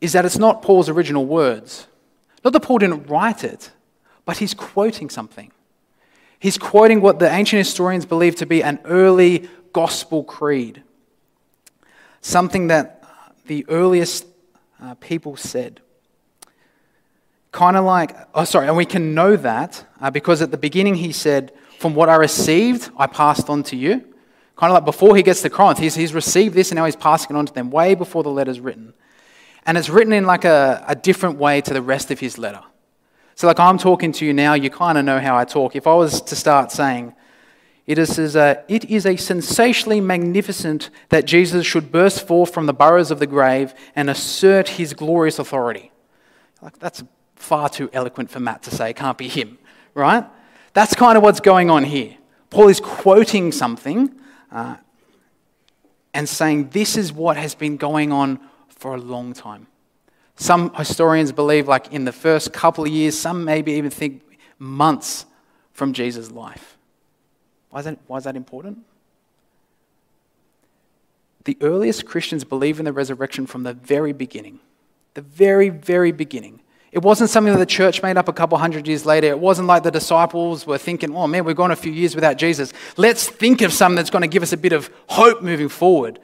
is 0.00 0.14
that 0.14 0.24
it's 0.24 0.38
not 0.38 0.62
Paul's 0.62 0.88
original 0.88 1.26
words. 1.26 1.86
Not 2.42 2.54
that 2.54 2.60
Paul 2.60 2.78
didn't 2.78 3.10
write 3.10 3.44
it, 3.44 3.72
but 4.24 4.38
he's 4.38 4.54
quoting 4.54 5.10
something. 5.10 5.52
He's 6.38 6.56
quoting 6.56 7.02
what 7.02 7.18
the 7.18 7.30
ancient 7.30 7.58
historians 7.58 8.06
believe 8.06 8.36
to 8.36 8.46
be 8.46 8.62
an 8.62 8.80
early 8.86 9.50
gospel 9.74 10.24
creed, 10.24 10.82
something 12.22 12.68
that 12.68 13.04
the 13.46 13.66
earliest 13.68 14.26
uh, 14.80 14.94
people 14.94 15.36
said. 15.36 15.82
Kind 17.52 17.76
of 17.76 17.84
like, 17.84 18.16
oh, 18.34 18.44
sorry, 18.44 18.66
and 18.66 18.76
we 18.76 18.86
can 18.86 19.14
know 19.14 19.36
that 19.36 19.84
uh, 20.00 20.10
because 20.10 20.40
at 20.40 20.50
the 20.50 20.56
beginning 20.56 20.94
he 20.94 21.12
said, 21.12 21.52
From 21.78 21.94
what 21.94 22.08
I 22.08 22.16
received, 22.16 22.90
I 22.96 23.06
passed 23.06 23.50
on 23.50 23.62
to 23.64 23.76
you. 23.76 24.00
Kind 24.56 24.70
of 24.70 24.74
like 24.74 24.84
before 24.84 25.16
he 25.16 25.22
gets 25.22 25.42
to 25.42 25.50
Corinth, 25.50 25.78
he's, 25.78 25.94
he's 25.94 26.14
received 26.14 26.54
this 26.54 26.70
and 26.70 26.76
now 26.76 26.86
he's 26.86 26.96
passing 26.96 27.36
it 27.36 27.38
on 27.38 27.46
to 27.46 27.52
them 27.52 27.70
way 27.70 27.94
before 27.94 28.22
the 28.22 28.30
letter's 28.30 28.58
written. 28.58 28.94
And 29.66 29.76
it's 29.76 29.88
written 29.88 30.12
in 30.12 30.24
like 30.24 30.44
a, 30.44 30.84
a 30.88 30.94
different 30.94 31.38
way 31.38 31.60
to 31.60 31.74
the 31.74 31.82
rest 31.82 32.10
of 32.10 32.20
his 32.20 32.38
letter. 32.38 32.62
So, 33.34 33.46
like 33.46 33.60
I'm 33.60 33.78
talking 33.78 34.12
to 34.12 34.26
you 34.26 34.32
now, 34.32 34.54
you 34.54 34.70
kind 34.70 34.96
of 34.96 35.04
know 35.04 35.20
how 35.20 35.36
I 35.36 35.44
talk. 35.44 35.76
If 35.76 35.86
I 35.86 35.94
was 35.94 36.20
to 36.22 36.36
start 36.36 36.72
saying, 36.72 37.14
it 37.86 37.98
is, 37.98 38.36
a, 38.36 38.62
it 38.68 38.84
is 38.84 39.04
a 39.04 39.16
sensationally 39.16 40.00
magnificent 40.00 40.90
that 41.08 41.24
Jesus 41.24 41.66
should 41.66 41.90
burst 41.90 42.26
forth 42.26 42.54
from 42.54 42.66
the 42.66 42.72
burrows 42.72 43.10
of 43.10 43.18
the 43.18 43.26
grave 43.26 43.74
and 43.96 44.08
assert 44.08 44.68
his 44.68 44.94
glorious 44.94 45.38
authority. 45.38 45.90
Like, 46.60 46.78
that's 46.78 47.02
far 47.42 47.68
too 47.68 47.90
eloquent 47.92 48.30
for 48.30 48.40
Matt 48.40 48.62
to 48.62 48.70
say, 48.70 48.90
it 48.90 48.96
can't 48.96 49.18
be 49.18 49.28
him, 49.28 49.58
right? 49.94 50.24
That's 50.72 50.94
kind 50.94 51.16
of 51.16 51.22
what's 51.22 51.40
going 51.40 51.70
on 51.70 51.84
here. 51.84 52.16
Paul 52.50 52.68
is 52.68 52.80
quoting 52.80 53.52
something 53.52 54.14
uh, 54.50 54.76
and 56.14 56.28
saying 56.28 56.70
this 56.70 56.96
is 56.96 57.12
what 57.12 57.36
has 57.36 57.54
been 57.54 57.76
going 57.76 58.12
on 58.12 58.38
for 58.68 58.94
a 58.94 58.98
long 58.98 59.32
time. 59.32 59.66
Some 60.36 60.74
historians 60.74 61.32
believe, 61.32 61.68
like 61.68 61.92
in 61.92 62.04
the 62.04 62.12
first 62.12 62.52
couple 62.52 62.84
of 62.84 62.90
years, 62.90 63.18
some 63.18 63.44
maybe 63.44 63.72
even 63.72 63.90
think 63.90 64.22
months 64.58 65.26
from 65.72 65.92
Jesus' 65.92 66.30
life. 66.30 66.78
Why 67.70 67.80
is 67.80 67.84
that, 67.86 67.98
why 68.06 68.18
is 68.18 68.24
that 68.24 68.36
important? 68.36 68.78
The 71.44 71.56
earliest 71.60 72.06
Christians 72.06 72.44
believe 72.44 72.78
in 72.78 72.84
the 72.84 72.92
resurrection 72.92 73.46
from 73.46 73.62
the 73.62 73.72
very 73.72 74.12
beginning. 74.12 74.60
The 75.14 75.22
very, 75.22 75.68
very 75.70 76.12
beginning. 76.12 76.60
It 76.92 77.02
wasn't 77.02 77.30
something 77.30 77.54
that 77.54 77.58
the 77.58 77.64
church 77.64 78.02
made 78.02 78.18
up 78.18 78.28
a 78.28 78.34
couple 78.34 78.58
hundred 78.58 78.86
years 78.86 79.06
later. 79.06 79.28
It 79.28 79.38
wasn't 79.38 79.66
like 79.66 79.82
the 79.82 79.90
disciples 79.90 80.66
were 80.66 80.76
thinking, 80.76 81.16
oh 81.16 81.26
man, 81.26 81.44
we've 81.44 81.56
gone 81.56 81.70
a 81.70 81.76
few 81.76 81.90
years 81.90 82.14
without 82.14 82.36
Jesus. 82.36 82.74
Let's 82.98 83.26
think 83.26 83.62
of 83.62 83.72
something 83.72 83.96
that's 83.96 84.10
going 84.10 84.22
to 84.22 84.28
give 84.28 84.42
us 84.42 84.52
a 84.52 84.58
bit 84.58 84.74
of 84.74 84.90
hope 85.06 85.42
moving 85.42 85.70
forward. 85.70 86.18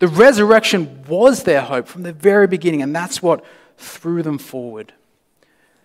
The 0.00 0.08
resurrection 0.08 1.02
was 1.08 1.44
their 1.44 1.62
hope 1.62 1.88
from 1.88 2.02
the 2.02 2.12
very 2.12 2.46
beginning, 2.46 2.82
and 2.82 2.94
that's 2.94 3.22
what 3.22 3.42
threw 3.78 4.22
them 4.22 4.36
forward. 4.36 4.92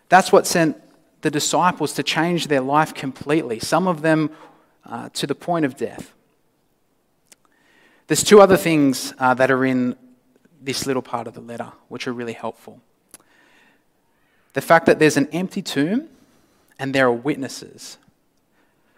That's 0.09 0.29
what 0.29 0.45
sent 0.45 0.75
the 1.21 1.31
disciples 1.31 1.93
to 1.93 2.03
change 2.03 2.47
their 2.47 2.61
life 2.61 2.93
completely, 2.93 3.59
some 3.59 3.87
of 3.87 4.01
them 4.01 4.29
uh, 4.85 5.07
to 5.13 5.25
the 5.25 5.35
point 5.35 5.63
of 5.63 5.77
death. 5.77 6.13
There's 8.07 8.23
two 8.23 8.41
other 8.41 8.57
things 8.57 9.13
uh, 9.19 9.33
that 9.35 9.51
are 9.51 9.63
in 9.63 9.95
this 10.61 10.85
little 10.85 11.01
part 11.01 11.27
of 11.27 11.33
the 11.33 11.41
letter 11.41 11.71
which 11.87 12.07
are 12.07 12.13
really 12.13 12.33
helpful 12.33 12.81
the 14.57 14.61
fact 14.61 14.87
that 14.87 14.97
there's 14.97 15.17
an 15.17 15.27
empty 15.33 15.61
tomb 15.61 16.07
and 16.79 16.95
there 16.95 17.05
are 17.05 17.13
witnesses. 17.13 17.99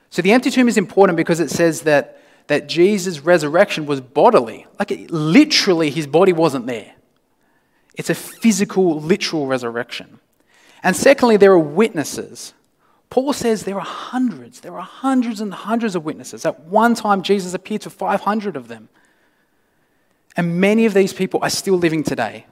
So 0.09 0.21
the 0.21 0.31
empty 0.31 0.49
tomb 0.51 0.69
is 0.69 0.77
important 0.77 1.17
because 1.17 1.41
it 1.41 1.49
says 1.49 1.81
that, 1.81 2.21
that 2.47 2.69
Jesus' 2.69 3.19
resurrection 3.19 3.85
was 3.85 3.99
bodily. 3.99 4.67
Like 4.79 4.89
it, 4.89 5.11
literally, 5.11 5.89
his 5.89 6.07
body 6.07 6.31
wasn't 6.31 6.65
there. 6.65 6.93
It's 7.95 8.09
a 8.09 8.15
physical, 8.15 9.01
literal 9.01 9.47
resurrection. 9.47 10.21
And 10.81 10.95
secondly, 10.95 11.35
there 11.35 11.51
are 11.51 11.59
witnesses. 11.59 12.53
Paul 13.09 13.33
says 13.33 13.65
there 13.65 13.79
are 13.79 13.85
hundreds, 13.85 14.61
there 14.61 14.75
are 14.75 14.81
hundreds 14.81 15.41
and 15.41 15.53
hundreds 15.53 15.93
of 15.93 16.05
witnesses. 16.05 16.45
At 16.45 16.61
one 16.61 16.95
time, 16.95 17.21
Jesus 17.21 17.53
appeared 17.53 17.81
to 17.81 17.89
500 17.89 18.55
of 18.55 18.69
them. 18.69 18.87
And 20.37 20.61
many 20.61 20.85
of 20.85 20.93
these 20.93 21.11
people 21.11 21.41
are 21.43 21.49
still 21.49 21.75
living 21.75 22.05
today. 22.05 22.45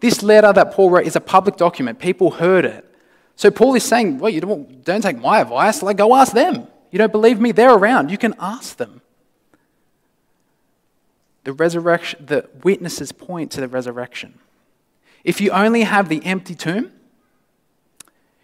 This 0.00 0.22
letter 0.22 0.52
that 0.52 0.72
Paul 0.72 0.90
wrote 0.90 1.06
is 1.06 1.16
a 1.16 1.20
public 1.20 1.56
document. 1.56 1.98
People 1.98 2.30
heard 2.30 2.64
it. 2.64 2.84
So 3.36 3.50
Paul 3.50 3.74
is 3.74 3.84
saying, 3.84 4.18
well, 4.18 4.30
you 4.30 4.40
don't, 4.40 4.84
don't 4.84 5.00
take 5.00 5.18
my 5.18 5.40
advice. 5.40 5.82
Like, 5.82 5.96
go 5.96 6.14
ask 6.14 6.32
them. 6.32 6.66
You 6.90 6.98
don't 6.98 7.12
believe 7.12 7.40
me? 7.40 7.52
They're 7.52 7.74
around. 7.74 8.10
You 8.10 8.18
can 8.18 8.34
ask 8.38 8.76
them. 8.76 9.00
The 11.44 11.52
resurrection, 11.52 12.26
the 12.26 12.48
witnesses 12.62 13.12
point 13.12 13.52
to 13.52 13.60
the 13.60 13.68
resurrection. 13.68 14.38
If 15.24 15.40
you 15.40 15.50
only 15.50 15.82
have 15.82 16.08
the 16.08 16.24
empty 16.24 16.54
tomb, 16.54 16.92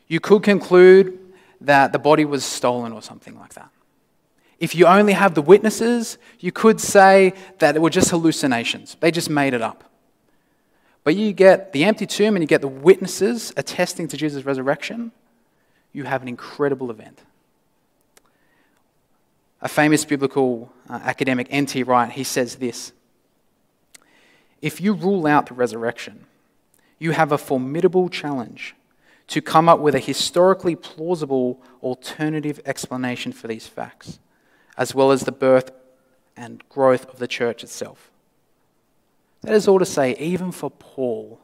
you 0.07 0.21
could 0.21 0.43
conclude 0.43 1.19
that 1.61 1.93
the 1.93 1.99
body 1.99 2.25
was 2.25 2.45
stolen 2.45 2.93
or 2.93 3.03
something 3.03 3.39
like 3.39 3.55
that. 3.55 3.71
If 4.59 4.75
you 4.75 4.87
only 4.87 5.13
have 5.13 5.35
the 5.35 5.43
witnesses, 5.43 6.19
you 6.39 6.53
could 6.53 6.81
say 6.81 7.35
that 7.59 7.75
it 7.75 7.83
were 7.83 7.91
just 7.91 8.11
hallucinations. 8.11 8.97
They 9.01 9.11
just 9.11 9.31
made 9.31 9.55
it 9.55 9.63
up. 9.63 9.85
But 11.05 11.17
you 11.17 11.35
get 11.35 11.73
the 11.73 11.85
empty 11.85 12.07
tomb 12.07 12.35
and 12.35 12.43
you 12.43 12.47
get 12.47 12.63
the 12.63 12.69
witnesses 12.69 13.53
attesting 13.59 14.09
to 14.09 14.17
Jesus' 14.17 14.45
resurrection, 14.45 15.13
you 15.93 16.05
have 16.05 16.23
an 16.23 16.29
incredible 16.29 16.91
event. 16.91 17.21
A 19.61 19.69
famous 19.69 20.05
biblical 20.05 20.73
uh, 20.89 21.01
academic, 21.05 21.47
N.T. 21.51 21.83
Wright, 21.85 22.11
he 22.11 22.25
says 22.25 22.57
this 22.57 22.93
If 24.63 24.81
you 24.81 24.95
rule 24.95 25.27
out 25.27 25.47
the 25.47 25.55
resurrection, 25.55 26.25
you 26.99 27.13
have 27.13 27.33
a 27.33 27.39
formidable 27.39 28.09
challenge 28.09 28.75
to 29.27 29.41
come 29.41 29.69
up 29.69 29.81
with 29.81 29.95
a 29.95 30.01
historically 30.01 30.75
plausible 30.75 31.61
alternative 31.83 32.61
explanation 32.65 33.33
for 33.33 33.47
these 33.47 33.67
facts, 33.67 34.19
as 34.77 34.95
well 34.95 35.13
as 35.13 35.23
the 35.23 35.33
birth 35.33 35.71
and 36.37 36.67
growth 36.69 37.07
of 37.09 37.19
the 37.19 37.29
church 37.29 37.63
itself. 37.63 38.11
That 39.45 39.53
is 39.53 39.69
all 39.69 39.79
to 39.79 39.85
say, 39.85 40.17
even 40.17 40.53
for 40.53 40.71
Paul, 40.71 41.39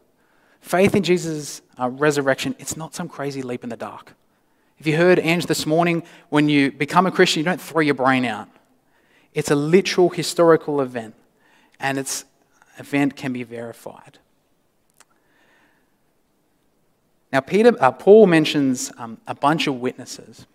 faith 0.62 0.94
in 0.94 1.02
Jesus' 1.02 1.60
uh, 1.78 1.90
resurrection, 1.90 2.56
it's 2.58 2.74
not 2.74 2.94
some 2.94 3.10
crazy 3.10 3.42
leap 3.42 3.62
in 3.62 3.68
the 3.68 3.76
dark. 3.76 4.14
If 4.78 4.86
you 4.86 4.96
heard 4.96 5.18
Ange 5.18 5.44
this 5.44 5.66
morning, 5.66 6.02
when 6.30 6.48
you 6.48 6.72
become 6.72 7.04
a 7.04 7.10
Christian, 7.10 7.40
you 7.40 7.44
don't 7.44 7.60
throw 7.60 7.82
your 7.82 7.94
brain 7.94 8.24
out. 8.24 8.48
It's 9.34 9.50
a 9.50 9.54
literal 9.54 10.08
historical 10.08 10.80
event, 10.80 11.14
and 11.78 11.98
its 11.98 12.24
event 12.78 13.16
can 13.16 13.34
be 13.34 13.42
verified. 13.42 14.18
Now, 17.30 17.40
Peter, 17.40 17.76
uh, 17.78 17.92
Paul 17.92 18.26
mentions 18.26 18.90
um, 18.96 19.18
a 19.26 19.34
bunch 19.34 19.66
of 19.66 19.74
witnesses. 19.74 20.46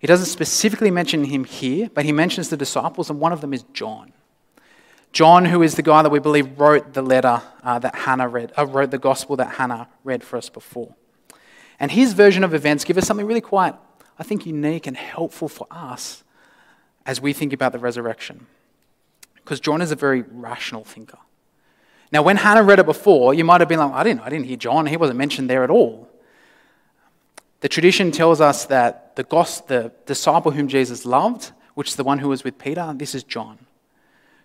He 0.00 0.08
doesn't 0.08 0.26
specifically 0.26 0.90
mention 0.90 1.24
him 1.24 1.44
here, 1.44 1.90
but 1.94 2.04
he 2.04 2.10
mentions 2.10 2.48
the 2.48 2.56
disciples, 2.56 3.08
and 3.08 3.20
one 3.20 3.32
of 3.32 3.40
them 3.40 3.54
is 3.54 3.62
John. 3.72 4.12
John, 5.18 5.46
who 5.46 5.64
is 5.64 5.74
the 5.74 5.82
guy 5.82 6.02
that 6.02 6.10
we 6.10 6.20
believe 6.20 6.60
wrote 6.60 6.92
the 6.92 7.02
letter 7.02 7.42
uh, 7.64 7.80
that 7.80 7.92
Hannah 7.92 8.28
read, 8.28 8.52
uh, 8.56 8.64
wrote 8.64 8.92
the 8.92 8.98
gospel 8.98 9.34
that 9.34 9.54
Hannah 9.54 9.88
read 10.04 10.22
for 10.22 10.36
us 10.36 10.48
before. 10.48 10.94
And 11.80 11.90
his 11.90 12.12
version 12.12 12.44
of 12.44 12.54
events 12.54 12.84
give 12.84 12.96
us 12.96 13.04
something 13.04 13.26
really 13.26 13.40
quite, 13.40 13.74
I 14.16 14.22
think, 14.22 14.46
unique 14.46 14.86
and 14.86 14.96
helpful 14.96 15.48
for 15.48 15.66
us 15.72 16.22
as 17.04 17.20
we 17.20 17.32
think 17.32 17.52
about 17.52 17.72
the 17.72 17.80
resurrection. 17.80 18.46
Because 19.34 19.58
John 19.58 19.82
is 19.82 19.90
a 19.90 19.96
very 19.96 20.22
rational 20.22 20.84
thinker. 20.84 21.18
Now, 22.12 22.22
when 22.22 22.36
Hannah 22.36 22.62
read 22.62 22.78
it 22.78 22.86
before, 22.86 23.34
you 23.34 23.42
might 23.42 23.60
have 23.60 23.68
been 23.68 23.80
like, 23.80 23.92
I 23.92 24.04
didn't, 24.04 24.20
I 24.20 24.28
didn't 24.28 24.46
hear 24.46 24.56
John. 24.56 24.86
He 24.86 24.96
wasn't 24.96 25.18
mentioned 25.18 25.50
there 25.50 25.64
at 25.64 25.70
all. 25.70 26.08
The 27.58 27.68
tradition 27.68 28.12
tells 28.12 28.40
us 28.40 28.66
that 28.66 29.16
the, 29.16 29.24
gospel, 29.24 29.66
the 29.66 29.92
disciple 30.06 30.52
whom 30.52 30.68
Jesus 30.68 31.04
loved, 31.04 31.50
which 31.74 31.88
is 31.88 31.96
the 31.96 32.04
one 32.04 32.20
who 32.20 32.28
was 32.28 32.44
with 32.44 32.56
Peter, 32.56 32.94
this 32.96 33.16
is 33.16 33.24
John. 33.24 33.58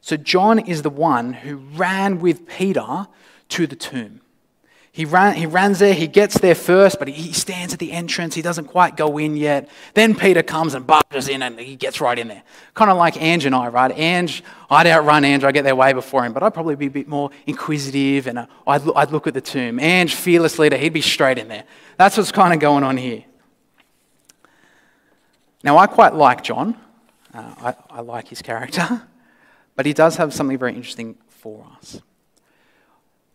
So 0.03 0.17
John 0.17 0.59
is 0.59 0.81
the 0.81 0.89
one 0.89 1.31
who 1.31 1.55
ran 1.55 2.19
with 2.19 2.45
Peter 2.45 3.07
to 3.47 3.67
the 3.67 3.75
tomb. 3.77 4.19
He, 4.91 5.05
ran, 5.05 5.35
he 5.35 5.45
runs 5.45 5.79
there, 5.79 5.93
he 5.93 6.07
gets 6.07 6.37
there 6.39 6.55
first, 6.55 6.99
but 6.99 7.07
he 7.07 7.31
stands 7.31 7.73
at 7.73 7.79
the 7.79 7.93
entrance. 7.93 8.35
He 8.35 8.41
doesn't 8.41 8.65
quite 8.65 8.97
go 8.97 9.17
in 9.17 9.37
yet. 9.37 9.69
Then 9.93 10.13
Peter 10.13 10.43
comes 10.43 10.73
and 10.73 10.85
barges 10.85 11.29
in 11.29 11.41
and 11.41 11.57
he 11.57 11.77
gets 11.77 12.01
right 12.01 12.19
in 12.19 12.27
there. 12.27 12.43
Kind 12.73 12.91
of 12.91 12.97
like 12.97 13.15
Ange 13.19 13.45
and 13.45 13.55
I, 13.55 13.69
right? 13.69 13.97
Ange, 13.97 14.43
I'd 14.69 14.87
outrun 14.87 15.23
Ange, 15.23 15.45
I'd 15.45 15.53
get 15.53 15.63
there 15.63 15.75
way 15.75 15.93
before 15.93 16.25
him, 16.25 16.33
but 16.33 16.43
I'd 16.43 16.53
probably 16.53 16.75
be 16.75 16.87
a 16.87 16.91
bit 16.91 17.07
more 17.07 17.31
inquisitive 17.47 18.27
and 18.27 18.39
uh, 18.39 18.47
I'd, 18.67 18.81
I'd 18.97 19.11
look 19.11 19.25
at 19.25 19.33
the 19.33 19.41
tomb. 19.41 19.79
Ange, 19.79 20.13
fearless 20.15 20.59
leader, 20.59 20.75
he'd 20.75 20.91
be 20.91 21.01
straight 21.01 21.37
in 21.37 21.47
there. 21.47 21.63
That's 21.97 22.17
what's 22.17 22.33
kind 22.33 22.53
of 22.53 22.59
going 22.59 22.83
on 22.83 22.97
here. 22.97 23.23
Now, 25.63 25.77
I 25.77 25.87
quite 25.87 26.13
like 26.13 26.43
John, 26.43 26.75
uh, 27.33 27.55
I, 27.57 27.75
I 27.89 28.01
like 28.01 28.27
his 28.27 28.41
character, 28.41 29.07
but 29.75 29.85
he 29.85 29.93
does 29.93 30.17
have 30.17 30.33
something 30.33 30.57
very 30.57 30.75
interesting 30.75 31.17
for 31.29 31.65
us 31.77 32.01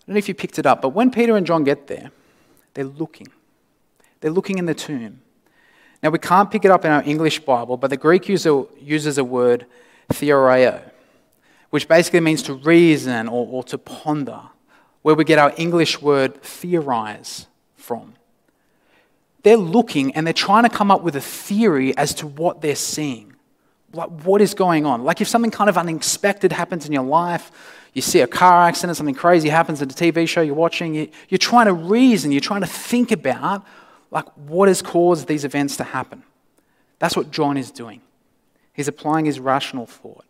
I 0.08 0.10
don't 0.10 0.14
know 0.14 0.18
if 0.20 0.28
you 0.28 0.34
picked 0.34 0.58
it 0.58 0.64
up, 0.64 0.80
but 0.80 0.90
when 0.90 1.10
Peter 1.10 1.36
and 1.36 1.46
John 1.46 1.64
get 1.64 1.86
there, 1.86 2.10
they're 2.72 2.86
looking. 2.86 3.28
They're 4.20 4.30
looking 4.30 4.56
in 4.56 4.64
the 4.64 4.72
tomb. 4.72 5.20
Now, 6.02 6.08
we 6.08 6.18
can't 6.18 6.50
pick 6.50 6.64
it 6.64 6.70
up 6.70 6.86
in 6.86 6.90
our 6.90 7.02
English 7.02 7.40
Bible, 7.40 7.76
but 7.76 7.90
the 7.90 7.98
Greek 7.98 8.26
user 8.26 8.62
uses 8.80 9.18
a 9.18 9.24
word, 9.24 9.66
theoreo, 10.08 10.80
which 11.68 11.88
basically 11.88 12.20
means 12.20 12.42
to 12.44 12.54
reason 12.54 13.28
or, 13.28 13.46
or 13.50 13.62
to 13.64 13.76
ponder, 13.76 14.40
where 15.02 15.14
we 15.14 15.24
get 15.24 15.38
our 15.38 15.52
English 15.58 16.00
word 16.00 16.42
theorize 16.42 17.46
from. 17.76 18.14
They're 19.42 19.58
looking 19.58 20.14
and 20.14 20.26
they're 20.26 20.32
trying 20.32 20.62
to 20.62 20.70
come 20.70 20.90
up 20.90 21.02
with 21.02 21.16
a 21.16 21.20
theory 21.20 21.94
as 21.98 22.14
to 22.14 22.26
what 22.26 22.62
they're 22.62 22.76
seeing. 22.76 23.34
Like, 23.92 24.08
what 24.22 24.40
is 24.40 24.54
going 24.54 24.84
on? 24.84 25.04
Like, 25.04 25.20
if 25.20 25.28
something 25.28 25.50
kind 25.50 25.70
of 25.70 25.78
unexpected 25.78 26.52
happens 26.52 26.86
in 26.86 26.92
your 26.92 27.04
life, 27.04 27.50
you 27.94 28.02
see 28.02 28.20
a 28.20 28.26
car 28.26 28.68
accident, 28.68 28.96
something 28.96 29.14
crazy 29.14 29.48
happens 29.48 29.80
at 29.82 29.90
a 29.90 29.94
TV 29.94 30.28
show 30.28 30.40
you're 30.40 30.54
watching, 30.54 30.94
you, 30.94 31.08
you're 31.28 31.38
trying 31.38 31.66
to 31.66 31.72
reason, 31.72 32.32
you're 32.32 32.40
trying 32.40 32.60
to 32.60 32.66
think 32.66 33.10
about 33.10 33.64
like 34.10 34.26
what 34.36 34.68
has 34.68 34.82
caused 34.82 35.26
these 35.26 35.44
events 35.44 35.76
to 35.78 35.84
happen. 35.84 36.22
That's 36.98 37.16
what 37.16 37.30
John 37.30 37.56
is 37.56 37.70
doing. 37.70 38.00
He's 38.72 38.88
applying 38.88 39.24
his 39.24 39.40
rational 39.40 39.86
thought. 39.86 40.24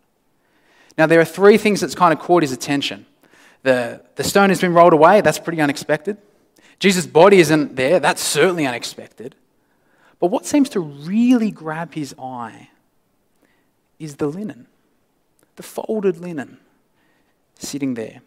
Now, 0.97 1.07
there 1.07 1.21
are 1.21 1.25
three 1.25 1.59
things 1.59 1.81
that's 1.81 1.95
kind 1.95 2.13
of 2.13 2.19
caught 2.19 2.43
his 2.43 2.53
attention. 2.53 3.07
The, 3.63 4.03
the 4.17 4.25
stone 4.25 4.49
has 4.49 4.61
been 4.61 4.75
rolled 4.75 4.93
away, 4.93 5.21
that's 5.21 5.39
pretty 5.39 5.61
unexpected. 5.61 6.17
Jesus' 6.79 7.07
body 7.07 7.39
isn't 7.39 7.77
there, 7.77 8.01
that's 8.01 8.23
certainly 8.23 8.67
unexpected. 8.67 9.35
But 10.21 10.29
what 10.29 10.47
seems 10.47 10.69
to 10.71 10.81
really 10.81 11.51
grab 11.51 11.95
his 11.95 12.15
eye 12.19 12.71
is 13.99 14.17
the 14.17 14.27
linen, 14.27 14.67
the 15.57 15.63
folded 15.63 16.19
linen 16.19 16.59
sitting 17.59 17.95
there. 17.95 18.21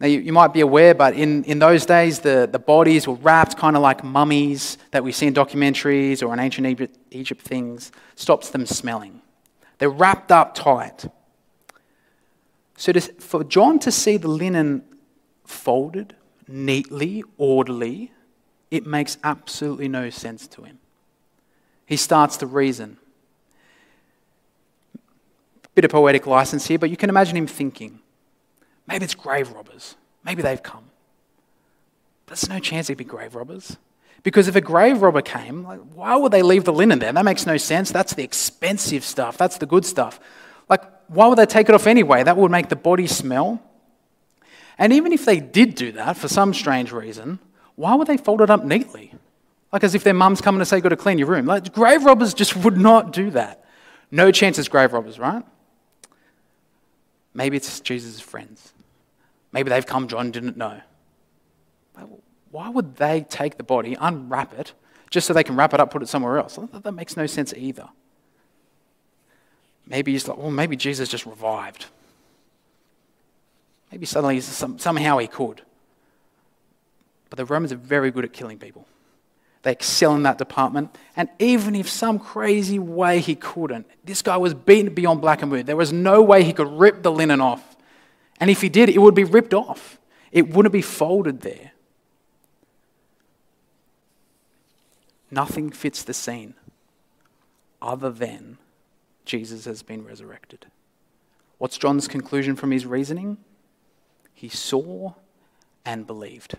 Now, 0.00 0.08
you, 0.08 0.20
you, 0.20 0.32
might 0.32 0.52
be 0.52 0.60
aware, 0.60 0.94
but 0.94 1.14
in, 1.14 1.44
in 1.44 1.60
those 1.60 1.86
days, 1.86 2.18
the, 2.18 2.48
the 2.50 2.58
bodies 2.58 3.06
were 3.06 3.14
wrapped 3.14 3.56
kind 3.56 3.76
of 3.76 3.82
like 3.82 4.02
mummies 4.02 4.76
that 4.90 5.04
we 5.04 5.12
see 5.12 5.26
in 5.26 5.34
documentaries 5.34 6.22
or 6.22 6.32
in 6.34 6.40
ancient 6.40 6.66
Egypt, 6.66 6.98
Egypt 7.12 7.40
things, 7.40 7.92
stops 8.16 8.50
them 8.50 8.66
smelling. 8.66 9.22
They're 9.78 9.88
wrapped 9.88 10.32
up 10.32 10.54
tight. 10.54 11.06
So, 12.76 12.92
to, 12.92 13.00
for 13.00 13.44
John 13.44 13.78
to 13.80 13.92
see 13.92 14.16
the 14.16 14.28
linen 14.28 14.82
folded, 15.44 16.16
neatly, 16.48 17.22
orderly, 17.38 18.12
it 18.70 18.86
makes 18.86 19.16
absolutely 19.22 19.88
no 19.88 20.10
sense 20.10 20.46
to 20.48 20.64
him. 20.64 20.78
He 21.86 21.96
starts 21.96 22.36
to 22.38 22.46
reason. 22.46 22.98
Bit 25.74 25.84
of 25.84 25.90
poetic 25.90 26.26
license 26.26 26.66
here, 26.66 26.78
but 26.78 26.90
you 26.90 26.96
can 26.96 27.10
imagine 27.10 27.36
him 27.36 27.46
thinking 27.46 28.00
Maybe 28.86 29.04
it's 29.04 29.14
grave 29.14 29.52
robbers. 29.52 29.96
Maybe 30.24 30.42
they've 30.42 30.62
come. 30.62 30.84
But 32.26 32.36
there's 32.36 32.48
no 32.48 32.58
chance 32.58 32.88
they'd 32.88 32.96
be 32.96 33.04
grave 33.04 33.34
robbers. 33.34 33.76
Because 34.22 34.48
if 34.48 34.56
a 34.56 34.60
grave 34.60 35.02
robber 35.02 35.22
came, 35.22 35.64
like, 35.64 35.80
why 35.94 36.16
would 36.16 36.32
they 36.32 36.42
leave 36.42 36.64
the 36.64 36.72
linen 36.72 36.98
there? 36.98 37.12
That 37.12 37.24
makes 37.24 37.46
no 37.46 37.56
sense. 37.58 37.90
That's 37.90 38.14
the 38.14 38.22
expensive 38.22 39.04
stuff. 39.04 39.36
That's 39.36 39.58
the 39.58 39.66
good 39.66 39.84
stuff. 39.84 40.18
Like, 40.68 40.82
why 41.08 41.26
would 41.26 41.38
they 41.38 41.46
take 41.46 41.68
it 41.68 41.74
off 41.74 41.86
anyway? 41.86 42.22
That 42.22 42.36
would 42.36 42.50
make 42.50 42.70
the 42.70 42.76
body 42.76 43.06
smell. 43.06 43.62
And 44.78 44.92
even 44.92 45.12
if 45.12 45.26
they 45.26 45.40
did 45.40 45.74
do 45.74 45.92
that 45.92 46.16
for 46.16 46.28
some 46.28 46.54
strange 46.54 46.90
reason, 46.90 47.38
why 47.76 47.94
would 47.94 48.06
they 48.06 48.16
fold 48.16 48.40
it 48.40 48.50
up 48.50 48.64
neatly? 48.64 49.12
Like 49.72 49.84
as 49.84 49.94
if 49.94 50.04
their 50.04 50.14
mum's 50.14 50.40
coming 50.40 50.60
to 50.60 50.64
say, 50.64 50.76
You've 50.76 50.84
got 50.84 50.90
to 50.90 50.96
clean 50.96 51.18
your 51.18 51.28
room. 51.28 51.46
Like, 51.46 51.72
grave 51.74 52.04
robbers 52.04 52.32
just 52.32 52.56
would 52.56 52.78
not 52.78 53.12
do 53.12 53.30
that. 53.32 53.64
No 54.10 54.30
chance 54.30 54.58
it's 54.58 54.68
grave 54.68 54.92
robbers, 54.92 55.18
right? 55.18 55.44
Maybe 57.34 57.56
it's 57.56 57.80
Jesus' 57.80 58.20
friends. 58.20 58.72
Maybe 59.52 59.68
they've 59.68 59.84
come, 59.84 60.08
John 60.08 60.30
didn't 60.30 60.56
know. 60.56 60.80
But 61.94 62.08
Why 62.50 62.68
would 62.68 62.96
they 62.96 63.22
take 63.22 63.56
the 63.56 63.64
body, 63.64 63.96
unwrap 64.00 64.52
it, 64.58 64.72
just 65.10 65.26
so 65.26 65.32
they 65.32 65.44
can 65.44 65.56
wrap 65.56 65.74
it 65.74 65.80
up, 65.80 65.90
put 65.90 66.02
it 66.02 66.08
somewhere 66.08 66.38
else? 66.38 66.58
That 66.72 66.92
makes 66.92 67.16
no 67.16 67.26
sense 67.26 67.52
either. 67.56 67.88
Maybe 69.86 70.12
he's 70.12 70.26
like, 70.26 70.38
well, 70.38 70.50
maybe 70.50 70.76
Jesus 70.76 71.08
just 71.08 71.26
revived. 71.26 71.86
Maybe 73.90 74.06
suddenly 74.06 74.40
some, 74.40 74.78
somehow 74.78 75.18
he 75.18 75.26
could. 75.26 75.62
But 77.28 77.36
the 77.36 77.44
Romans 77.44 77.72
are 77.72 77.76
very 77.76 78.10
good 78.10 78.24
at 78.24 78.32
killing 78.32 78.58
people. 78.58 78.86
They 79.64 79.72
excel 79.72 80.14
in 80.14 80.22
that 80.24 80.36
department. 80.36 80.96
And 81.16 81.30
even 81.38 81.74
if 81.74 81.88
some 81.88 82.18
crazy 82.18 82.78
way 82.78 83.20
he 83.20 83.34
couldn't, 83.34 83.86
this 84.04 84.20
guy 84.20 84.36
was 84.36 84.52
beaten 84.52 84.92
beyond 84.92 85.22
black 85.22 85.40
and 85.40 85.50
blue. 85.50 85.62
There 85.62 85.74
was 85.74 85.92
no 85.92 86.22
way 86.22 86.44
he 86.44 86.52
could 86.52 86.68
rip 86.68 87.02
the 87.02 87.10
linen 87.10 87.40
off. 87.40 87.76
And 88.38 88.50
if 88.50 88.60
he 88.60 88.68
did, 88.68 88.90
it 88.90 88.98
would 88.98 89.14
be 89.14 89.24
ripped 89.24 89.54
off, 89.54 89.98
it 90.30 90.50
wouldn't 90.50 90.72
be 90.72 90.82
folded 90.82 91.40
there. 91.40 91.72
Nothing 95.30 95.70
fits 95.70 96.04
the 96.04 96.14
scene 96.14 96.54
other 97.80 98.10
than 98.10 98.58
Jesus 99.24 99.64
has 99.64 99.82
been 99.82 100.04
resurrected. 100.04 100.66
What's 101.58 101.78
John's 101.78 102.06
conclusion 102.06 102.54
from 102.54 102.70
his 102.70 102.84
reasoning? 102.84 103.38
He 104.34 104.48
saw 104.48 105.14
and 105.84 106.06
believed. 106.06 106.58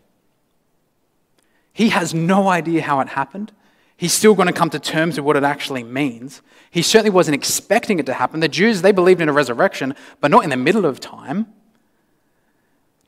He 1.75 1.89
has 1.89 2.13
no 2.13 2.47
idea 2.47 2.81
how 2.81 3.01
it 3.01 3.09
happened. 3.09 3.51
He's 3.97 4.13
still 4.13 4.33
going 4.33 4.47
to 4.47 4.53
come 4.53 4.69
to 4.69 4.79
terms 4.79 5.17
with 5.17 5.25
what 5.25 5.35
it 5.35 5.43
actually 5.43 5.83
means. 5.83 6.41
He 6.71 6.81
certainly 6.81 7.09
wasn't 7.09 7.35
expecting 7.35 7.99
it 7.99 8.05
to 8.05 8.13
happen. 8.13 8.39
The 8.39 8.47
Jews, 8.47 8.81
they 8.81 8.93
believed 8.93 9.19
in 9.19 9.27
a 9.27 9.33
resurrection, 9.33 9.93
but 10.21 10.31
not 10.31 10.45
in 10.45 10.49
the 10.51 10.55
middle 10.55 10.85
of 10.85 11.01
time. 11.01 11.47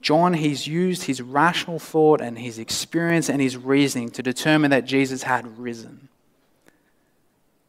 John, 0.02 0.34
he's 0.34 0.68
used 0.68 1.04
his 1.04 1.22
rational 1.22 1.80
thought 1.80 2.20
and 2.20 2.38
his 2.38 2.60
experience 2.60 3.30
and 3.30 3.42
his 3.42 3.56
reasoning 3.56 4.10
to 4.12 4.22
determine 4.22 4.72
that 4.72 4.84
Jesus 4.84 5.24
had 5.24 5.58
risen. 5.58 6.10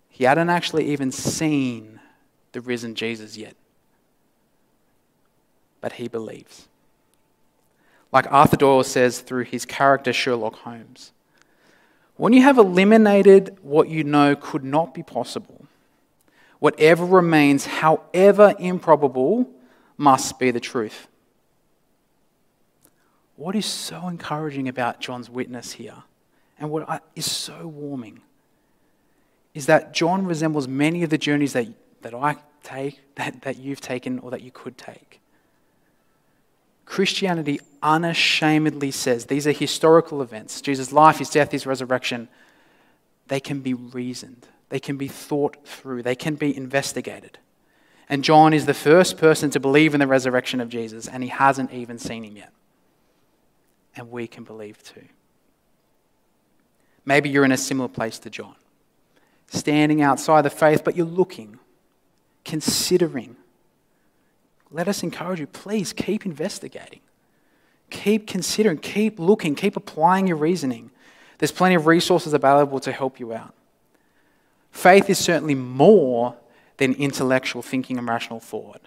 He 0.09 0.25
hadn't 0.25 0.51
actually 0.51 0.91
even 0.91 1.13
seen 1.13 2.01
the 2.51 2.61
risen 2.61 2.97
Jesus 2.97 3.37
yet, 3.37 3.55
but 5.81 5.93
he 5.93 6.09
believes 6.09 6.67
like 8.13 8.31
Arthur 8.31 8.57
Doyle 8.57 8.85
says 8.85 9.21
through 9.21 9.45
his 9.45 9.65
character 9.65 10.13
Sherlock 10.13 10.57
Holmes. 10.57 11.13
When 12.17 12.33
you 12.33 12.43
have 12.43 12.59
eliminated 12.59 13.57
what 13.63 13.89
you 13.89 14.03
know 14.03 14.35
could 14.35 14.65
not 14.65 14.95
be 14.95 15.03
possible, 15.03 15.67
whatever 16.59 17.05
remains, 17.05 17.67
however 17.67 18.55
improbable, 18.59 19.49
must 19.97 20.39
be 20.39 20.51
the 20.51 20.61
truth. 20.61 21.07
What 23.37 23.55
is 23.55 23.67
so 23.67 24.09
encouraging 24.09 24.69
about 24.69 25.01
John's 25.01 25.31
witness 25.31 25.73
here, 25.73 26.03
and 26.59 26.71
what 26.71 27.05
is 27.15 27.31
so 27.31 27.69
warming, 27.69 28.21
is 29.55 29.67
that 29.67 29.95
John 29.95 30.27
resembles 30.27 30.67
many 30.67 31.05
of 31.05 31.11
the 31.11 31.19
journeys 31.19 31.53
that, 31.53 31.69
that 32.03 32.15
I 32.15 32.37
take, 32.65 33.01
that, 33.15 33.43
that 33.43 33.59
you've 33.59 33.81
taken, 33.81 34.19
or 34.19 34.33
that 34.33 34.43
you 34.43 34.51
could 34.51 34.77
take. 34.77 35.21
Christianity 36.89 37.61
unashamedly 37.83 38.91
says 38.91 39.27
these 39.27 39.47
are 39.47 39.53
historical 39.53 40.23
events 40.23 40.63
Jesus' 40.63 40.91
life, 40.91 41.19
his 41.19 41.29
death, 41.29 41.53
his 41.53 41.67
resurrection. 41.67 42.29
They 43.29 43.41
can 43.41 43.61
be 43.61 43.75
reasoned, 43.75 44.47
they 44.71 44.81
can 44.81 44.97
be 44.97 45.07
thought 45.07 45.67
through, 45.67 46.03
they 46.03 46.15
can 46.15 46.35
be 46.35 46.57
investigated. 46.57 47.39
And 48.09 48.25
John 48.25 48.55
is 48.55 48.65
the 48.65 48.73
first 48.73 49.19
person 49.19 49.51
to 49.51 49.61
believe 49.61 49.93
in 49.93 50.01
the 50.01 50.07
resurrection 50.07 50.63
of 50.63 50.71
Jesus, 50.71 51.07
and 51.07 51.23
he 51.23 51.29
hasn't 51.29 51.75
even 51.75 51.99
seen 51.99 52.25
him 52.25 52.39
yet. 52.39 52.53
And 53.95 54.11
we 54.11 54.27
can 54.27 54.45
believe 54.45 54.83
too. 54.83 55.05
Maybe 57.05 57.29
you're 57.29 57.45
in 57.45 57.53
a 57.53 57.59
similar 57.59 57.89
place 57.89 58.19
to 58.21 58.31
John, 58.31 58.55
standing 59.49 60.01
outside 60.01 60.41
the 60.41 60.51
faith, 60.51 60.85
but 60.85 60.97
you're 60.97 61.05
looking, 61.05 61.59
considering, 62.47 63.37
let 64.71 64.89
us 64.89 65.03
encourage 65.03 65.41
you, 65.41 65.47
please 65.47 65.93
keep 65.93 66.27
investigating. 66.27 67.01
Keep 67.91 68.27
considering, 68.27 68.79
keep 68.79 69.19
looking, 69.19 69.55
keep 69.55 69.77
applying 69.77 70.27
your 70.27 70.37
reasoning. 70.37 70.91
There's 71.39 71.53
plenty 71.53 71.75
of 71.75 71.87
resources 71.87 72.35
available 72.35 72.81
to 72.81 72.93
help 72.93 73.19
you 73.19 73.33
out. 73.33 73.55
Faith 74.71 75.09
is 75.09 75.19
certainly 75.19 75.55
more 75.55 76.37
than 76.77 76.95
intellectual 76.95 77.63
thinking 77.63 77.99
and 77.99 78.07
rational 78.07 78.41
thought, 78.41 78.83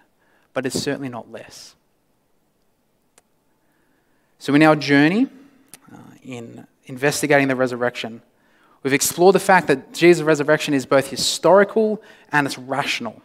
but 0.53 0.65
it's 0.65 0.79
certainly 0.79 1.09
not 1.09 1.31
less. 1.31 1.75
So, 4.37 4.53
in 4.55 4.63
our 4.63 4.75
journey 4.75 5.27
uh, 5.93 5.97
in 6.23 6.67
investigating 6.85 7.47
the 7.47 7.55
resurrection, 7.55 8.21
we've 8.83 8.93
explored 8.93 9.35
the 9.35 9.39
fact 9.39 9.67
that 9.67 9.93
Jesus' 9.93 10.23
resurrection 10.23 10.73
is 10.73 10.85
both 10.85 11.07
historical 11.07 12.01
and 12.31 12.45
it's 12.45 12.57
rational. 12.57 13.21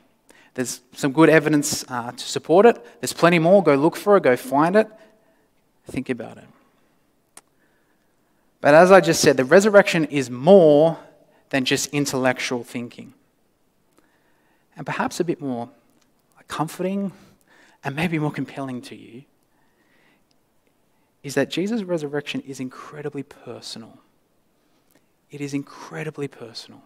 There's 0.57 0.81
some 0.93 1.13
good 1.13 1.29
evidence 1.29 1.85
uh, 1.87 2.13
to 2.13 2.25
support 2.25 2.65
it. 2.65 2.83
There's 3.01 3.13
plenty 3.13 3.39
more. 3.39 3.63
Go 3.63 3.75
look 3.75 3.95
for 3.95 4.17
it, 4.17 4.23
go 4.23 4.37
find 4.37 4.75
it. 4.75 4.89
Think 5.85 6.09
about 6.09 6.39
it. 6.39 6.47
But 8.63 8.73
as 8.73 8.91
I 8.91 9.03
just 9.03 9.21
said, 9.21 9.37
the 9.37 9.45
resurrection 9.45 10.07
is 10.07 10.31
more 10.31 10.99
than 11.51 11.67
just 11.67 11.91
intellectual 11.93 12.65
thinking. 12.65 13.13
And 14.79 14.87
perhaps 14.87 15.21
a 15.21 15.25
bit 15.25 15.43
more 15.43 15.69
comforting 16.49 17.13
and 17.85 17.95
maybe 17.95 18.19
more 18.19 18.33
compelling 18.33 18.81
to 18.83 18.97
you 18.97 19.25
is 21.23 21.35
that 21.35 21.51
Jesus' 21.51 21.83
resurrection 21.83 22.41
is 22.41 22.61
incredibly 22.61 23.23
personal. 23.23 23.99
It 25.31 25.43
is 25.43 25.53
incredibly 25.53 26.29
personal. 26.29 26.83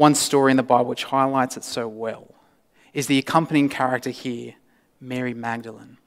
One 0.00 0.14
story 0.14 0.50
in 0.50 0.56
the 0.56 0.62
Bible 0.62 0.86
which 0.86 1.04
highlights 1.04 1.58
it 1.58 1.62
so 1.62 1.86
well 1.86 2.34
is 2.94 3.06
the 3.06 3.18
accompanying 3.18 3.68
character 3.68 4.08
here, 4.08 4.54
Mary 4.98 5.34
Magdalene. 5.34 5.98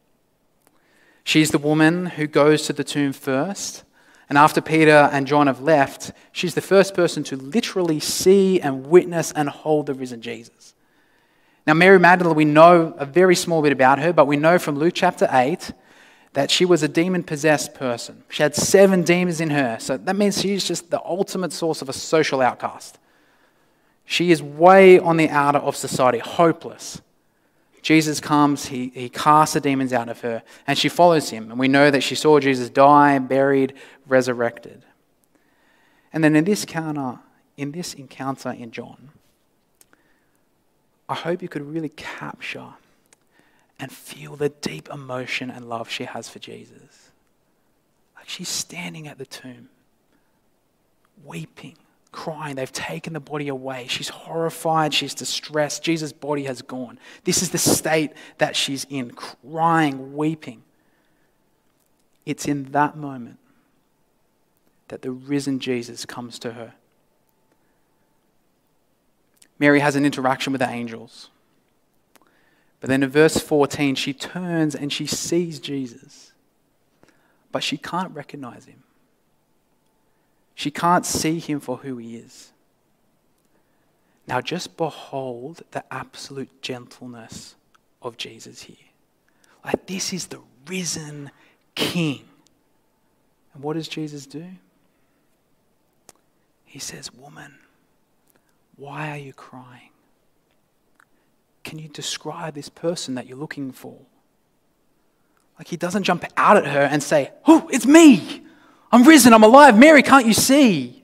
She's 1.23 1.51
the 1.51 1.59
woman 1.59 2.07
who 2.07 2.25
goes 2.25 2.63
to 2.63 2.73
the 2.73 2.83
tomb 2.83 3.13
first, 3.13 3.83
and 4.29 4.35
after 4.35 4.61
Peter 4.61 5.11
and 5.13 5.27
John 5.27 5.45
have 5.45 5.61
left, 5.61 6.11
she's 6.31 6.55
the 6.55 6.59
first 6.59 6.95
person 6.95 7.23
to 7.25 7.35
literally 7.37 7.99
see 7.99 8.59
and 8.59 8.87
witness 8.87 9.31
and 9.31 9.47
hold 9.47 9.85
the 9.85 9.93
risen 9.93 10.23
Jesus. 10.23 10.73
Now, 11.67 11.75
Mary 11.75 11.99
Magdalene, 11.99 12.35
we 12.35 12.45
know 12.45 12.95
a 12.97 13.05
very 13.05 13.35
small 13.35 13.61
bit 13.61 13.73
about 13.73 13.99
her, 13.99 14.11
but 14.11 14.25
we 14.25 14.37
know 14.37 14.57
from 14.57 14.75
Luke 14.75 14.95
chapter 14.95 15.27
8 15.31 15.71
that 16.33 16.49
she 16.49 16.65
was 16.65 16.81
a 16.81 16.87
demon 16.87 17.21
possessed 17.21 17.75
person. 17.75 18.23
She 18.29 18.41
had 18.41 18.55
seven 18.55 19.03
demons 19.03 19.39
in 19.39 19.51
her, 19.51 19.77
so 19.79 19.97
that 19.97 20.15
means 20.15 20.41
she's 20.41 20.63
just 20.63 20.89
the 20.89 20.99
ultimate 21.05 21.53
source 21.53 21.83
of 21.83 21.89
a 21.89 21.93
social 21.93 22.41
outcast. 22.41 22.97
She 24.05 24.31
is 24.31 24.41
way 24.43 24.99
on 24.99 25.17
the 25.17 25.29
outer 25.29 25.59
of 25.59 25.75
society, 25.75 26.19
hopeless. 26.19 27.01
Jesus 27.81 28.21
comes, 28.21 28.67
he, 28.67 28.91
he 28.95 29.09
casts 29.09 29.53
the 29.53 29.61
demons 29.61 29.91
out 29.91 30.07
of 30.07 30.21
her, 30.21 30.41
and 30.65 30.77
she 30.77 30.87
follows 30.87 31.29
him. 31.29 31.51
And 31.51 31.59
we 31.59 31.67
know 31.67 31.91
that 31.91 32.01
she 32.01 32.15
saw 32.15 32.39
Jesus 32.39 32.69
die, 32.69 33.19
buried, 33.19 33.73
resurrected. 34.07 34.83
And 36.13 36.23
then 36.23 36.35
in 36.35 36.45
this 36.45 36.63
encounter, 36.63 37.19
in 37.57 37.71
this 37.71 37.93
encounter 37.93 38.51
in 38.51 38.71
John, 38.71 39.09
I 41.09 41.15
hope 41.15 41.41
you 41.41 41.49
could 41.49 41.61
really 41.61 41.89
capture 41.89 42.73
and 43.79 43.91
feel 43.91 44.35
the 44.37 44.49
deep 44.49 44.87
emotion 44.89 45.49
and 45.49 45.67
love 45.67 45.89
she 45.89 46.05
has 46.05 46.29
for 46.29 46.39
Jesus. 46.39 47.11
Like 48.15 48.29
she's 48.29 48.47
standing 48.47 49.07
at 49.07 49.17
the 49.17 49.25
tomb, 49.25 49.67
weeping, 51.25 51.75
crying. 52.13 52.55
They've 52.55 52.71
taken 52.71 53.11
the 53.11 53.19
body 53.19 53.49
away. 53.49 53.87
She's 53.89 54.07
horrified. 54.07 54.93
She's 54.93 55.13
distressed. 55.13 55.83
Jesus' 55.83 56.13
body 56.13 56.45
has 56.45 56.61
gone. 56.61 56.97
This 57.25 57.41
is 57.41 57.49
the 57.49 57.57
state 57.57 58.13
that 58.37 58.55
she's 58.55 58.85
in, 58.89 59.11
crying, 59.11 60.15
weeping. 60.15 60.63
It's 62.25 62.47
in 62.47 62.71
that 62.71 62.95
moment 62.95 63.39
that 64.87 65.01
the 65.01 65.11
risen 65.11 65.59
Jesus 65.59 66.05
comes 66.05 66.39
to 66.39 66.53
her. 66.53 66.73
Mary 69.59 69.79
has 69.79 69.95
an 69.95 70.05
interaction 70.05 70.53
with 70.53 70.61
the 70.61 70.69
angels. 70.69 71.29
But 72.79 72.89
then 72.89 73.01
in 73.01 73.09
verse 73.09 73.37
14, 73.37 73.95
she 73.95 74.13
turns 74.13 74.75
and 74.75 74.91
she 74.91 75.05
sees 75.05 75.59
Jesus, 75.59 76.33
but 77.51 77.63
she 77.63 77.77
can't 77.77 78.13
recognize 78.13 78.65
him. 78.65 78.83
She 80.55 80.71
can't 80.71 81.05
see 81.05 81.39
him 81.39 81.59
for 81.59 81.77
who 81.77 81.97
he 81.97 82.17
is. 82.17 82.51
Now, 84.27 84.39
just 84.39 84.77
behold 84.77 85.63
the 85.71 85.83
absolute 85.93 86.61
gentleness 86.61 87.55
of 88.01 88.17
Jesus 88.17 88.63
here. 88.63 88.75
Like, 89.65 89.85
this 89.85 90.13
is 90.13 90.27
the 90.27 90.39
risen 90.67 91.31
King. 91.75 92.23
And 93.53 93.63
what 93.63 93.73
does 93.73 93.87
Jesus 93.87 94.25
do? 94.25 94.45
He 96.65 96.79
says, 96.79 97.13
Woman, 97.13 97.55
why 98.77 99.11
are 99.11 99.17
you 99.17 99.33
crying? 99.33 99.89
Can 101.63 101.79
you 101.79 101.87
describe 101.87 102.55
this 102.55 102.69
person 102.69 103.15
that 103.15 103.27
you're 103.27 103.37
looking 103.37 103.71
for? 103.71 103.97
Like, 105.57 105.67
he 105.67 105.77
doesn't 105.77 106.03
jump 106.03 106.25
out 106.35 106.57
at 106.57 106.65
her 106.65 106.81
and 106.81 107.01
say, 107.03 107.31
Oh, 107.47 107.69
it's 107.71 107.85
me. 107.85 108.43
I'm 108.93 109.03
risen, 109.03 109.33
I'm 109.33 109.41
alive. 109.41 109.75
Mary, 109.75 110.03
can't 110.03 110.27
you 110.27 110.35
see? 110.35 111.03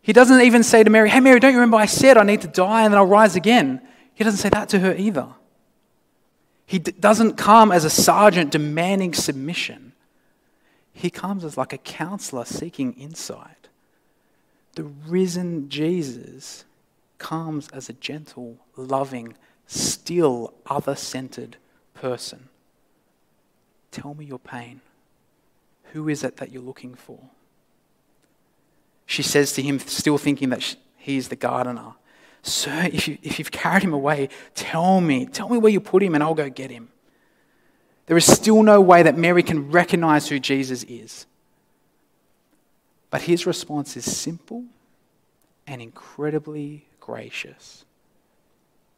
He 0.00 0.12
doesn't 0.12 0.40
even 0.42 0.62
say 0.62 0.84
to 0.84 0.88
Mary, 0.90 1.10
Hey, 1.10 1.18
Mary, 1.18 1.40
don't 1.40 1.50
you 1.50 1.58
remember 1.58 1.76
I 1.76 1.86
said 1.86 2.16
I 2.16 2.22
need 2.22 2.42
to 2.42 2.46
die 2.46 2.84
and 2.84 2.94
then 2.94 2.98
I'll 2.98 3.06
rise 3.06 3.34
again? 3.34 3.82
He 4.14 4.22
doesn't 4.22 4.38
say 4.38 4.48
that 4.50 4.68
to 4.68 4.78
her 4.78 4.94
either. 4.94 5.26
He 6.66 6.78
d- 6.78 6.92
doesn't 6.92 7.34
come 7.36 7.72
as 7.72 7.84
a 7.84 7.90
sergeant 7.90 8.52
demanding 8.52 9.12
submission. 9.12 9.92
He 10.92 11.10
comes 11.10 11.44
as 11.44 11.56
like 11.56 11.72
a 11.72 11.78
counselor 11.78 12.44
seeking 12.44 12.92
insight. 12.92 13.68
The 14.76 14.84
risen 14.84 15.68
Jesus 15.68 16.64
comes 17.18 17.68
as 17.70 17.88
a 17.88 17.92
gentle, 17.94 18.56
loving, 18.76 19.34
still 19.66 20.54
other 20.66 20.94
centered 20.94 21.56
person. 21.94 22.48
Tell 23.90 24.14
me 24.14 24.26
your 24.26 24.38
pain. 24.38 24.80
Who 25.92 26.08
is 26.08 26.24
it 26.24 26.36
that 26.36 26.52
you're 26.52 26.62
looking 26.62 26.94
for? 26.94 27.18
She 29.06 29.22
says 29.22 29.52
to 29.54 29.62
him, 29.62 29.78
still 29.78 30.18
thinking 30.18 30.50
that 30.50 30.76
he 30.96 31.16
is 31.16 31.28
the 31.28 31.36
gardener, 31.36 31.94
Sir, 32.42 32.88
if, 32.92 33.08
you, 33.08 33.18
if 33.22 33.38
you've 33.38 33.50
carried 33.50 33.82
him 33.82 33.92
away, 33.92 34.28
tell 34.54 35.00
me. 35.00 35.26
Tell 35.26 35.48
me 35.48 35.58
where 35.58 35.72
you 35.72 35.80
put 35.80 36.02
him 36.02 36.14
and 36.14 36.22
I'll 36.22 36.34
go 36.34 36.48
get 36.48 36.70
him. 36.70 36.88
There 38.06 38.16
is 38.16 38.24
still 38.24 38.62
no 38.62 38.80
way 38.80 39.02
that 39.02 39.18
Mary 39.18 39.42
can 39.42 39.70
recognize 39.70 40.28
who 40.28 40.38
Jesus 40.38 40.82
is. 40.84 41.26
But 43.10 43.22
his 43.22 43.46
response 43.46 43.96
is 43.96 44.16
simple 44.16 44.64
and 45.66 45.82
incredibly 45.82 46.86
gracious. 47.00 47.84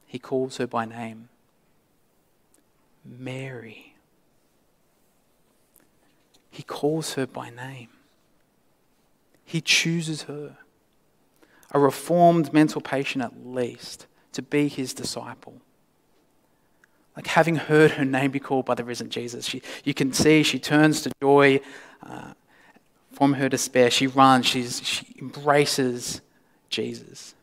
He 0.07 0.19
calls 0.19 0.59
her 0.59 0.67
by 0.67 0.85
name 0.85 1.29
Mary. 3.05 3.90
He 6.51 6.63
calls 6.63 7.15
her 7.15 7.27
by 7.27 7.51
name. 7.51 7.89
He 9.45 9.61
chooses 9.61 10.23
her, 10.23 10.59
a 11.73 11.79
reformed 11.79 12.53
mental 12.53 12.81
patient 12.81 13.25
at 13.25 13.47
least, 13.47 14.07
to 14.33 14.43
be 14.43 14.69
his 14.69 14.95
disciple. 14.95 15.55
Like 17.17 17.27
having 17.27 17.57
heard 17.57 17.93
her 17.93 18.05
name 18.05 18.31
be 18.31 18.39
called 18.39 18.65
by 18.65 18.75
the 18.75 18.85
risen 18.85 19.11
Jesus, 19.11 19.47
she, 19.47 19.63
you 19.85 19.95
can 19.95 20.13
see 20.13 20.43
she 20.43 20.59
turns 20.59 21.03
to 21.03 21.11
joy 21.21 21.61
uh, 22.03 22.33
from 23.13 23.35
her 23.35 23.49
despair. 23.49 23.91
She 23.91 24.07
runs, 24.07 24.47
she's, 24.47 24.81
she 24.87 25.07
embraces 25.21 26.21
Jesus. 26.69 27.35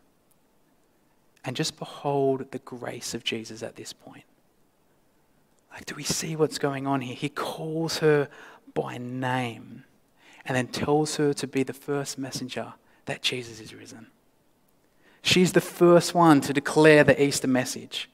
And 1.43 1.55
just 1.55 1.77
behold 1.77 2.51
the 2.51 2.59
grace 2.59 3.13
of 3.13 3.23
Jesus 3.23 3.63
at 3.63 3.75
this 3.75 3.93
point. 3.93 4.23
Like, 5.71 5.85
do 5.85 5.95
we 5.95 6.03
see 6.03 6.35
what's 6.35 6.57
going 6.57 6.87
on 6.87 7.01
here? 7.01 7.15
He 7.15 7.29
calls 7.29 7.99
her 7.99 8.29
by 8.77 8.99
name 8.99 9.83
and 10.45 10.55
then 10.55 10.67
tells 10.67 11.15
her 11.15 11.33
to 11.33 11.47
be 11.47 11.63
the 11.63 11.73
first 11.73 12.19
messenger 12.19 12.73
that 13.05 13.23
Jesus 13.23 13.59
is 13.59 13.73
risen. 13.73 14.05
She's 15.23 15.53
the 15.53 15.61
first 15.61 16.13
one 16.13 16.41
to 16.41 16.53
declare 16.53 17.03
the 17.03 17.21
Easter 17.21 17.47
message, 17.47 18.07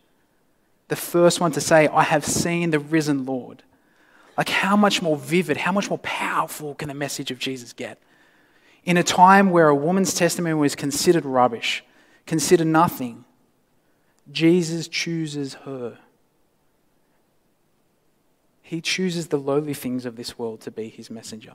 the 0.87 0.95
first 0.95 1.41
one 1.41 1.51
to 1.51 1.61
say, 1.61 1.89
I 1.89 2.03
have 2.03 2.25
seen 2.25 2.71
the 2.71 2.79
risen 2.79 3.25
Lord. 3.25 3.61
Like, 4.37 4.47
how 4.47 4.77
much 4.77 5.01
more 5.01 5.17
vivid, 5.17 5.57
how 5.57 5.73
much 5.73 5.89
more 5.89 5.99
powerful 5.99 6.75
can 6.75 6.87
the 6.87 6.93
message 6.93 7.29
of 7.29 7.39
Jesus 7.39 7.73
get? 7.73 7.99
In 8.85 8.95
a 8.95 9.03
time 9.03 9.49
where 9.49 9.67
a 9.67 9.75
woman's 9.75 10.13
testimony 10.13 10.55
was 10.55 10.75
considered 10.75 11.25
rubbish, 11.25 11.83
considered 12.25 12.67
nothing, 12.67 13.25
Jesus 14.31 14.87
chooses 14.87 15.55
her. 15.65 15.99
He 18.73 18.81
chooses 18.81 19.27
the 19.27 19.37
lowly 19.37 19.75
things 19.75 20.03
of 20.03 20.15
this 20.15 20.39
world 20.39 20.61
to 20.61 20.71
be 20.71 20.89
his 20.89 21.11
messenger. 21.11 21.53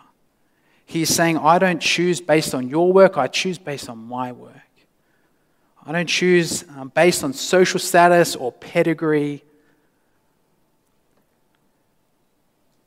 He 0.86 1.02
is 1.02 1.12
saying, 1.12 1.36
I 1.36 1.58
don't 1.58 1.80
choose 1.80 2.20
based 2.20 2.54
on 2.54 2.68
your 2.68 2.92
work, 2.92 3.18
I 3.18 3.26
choose 3.26 3.58
based 3.58 3.88
on 3.88 3.98
my 3.98 4.30
work. 4.30 4.54
I 5.84 5.90
don't 5.90 6.08
choose 6.08 6.64
um, 6.76 6.92
based 6.94 7.24
on 7.24 7.32
social 7.32 7.80
status 7.80 8.36
or 8.36 8.52
pedigree. 8.52 9.42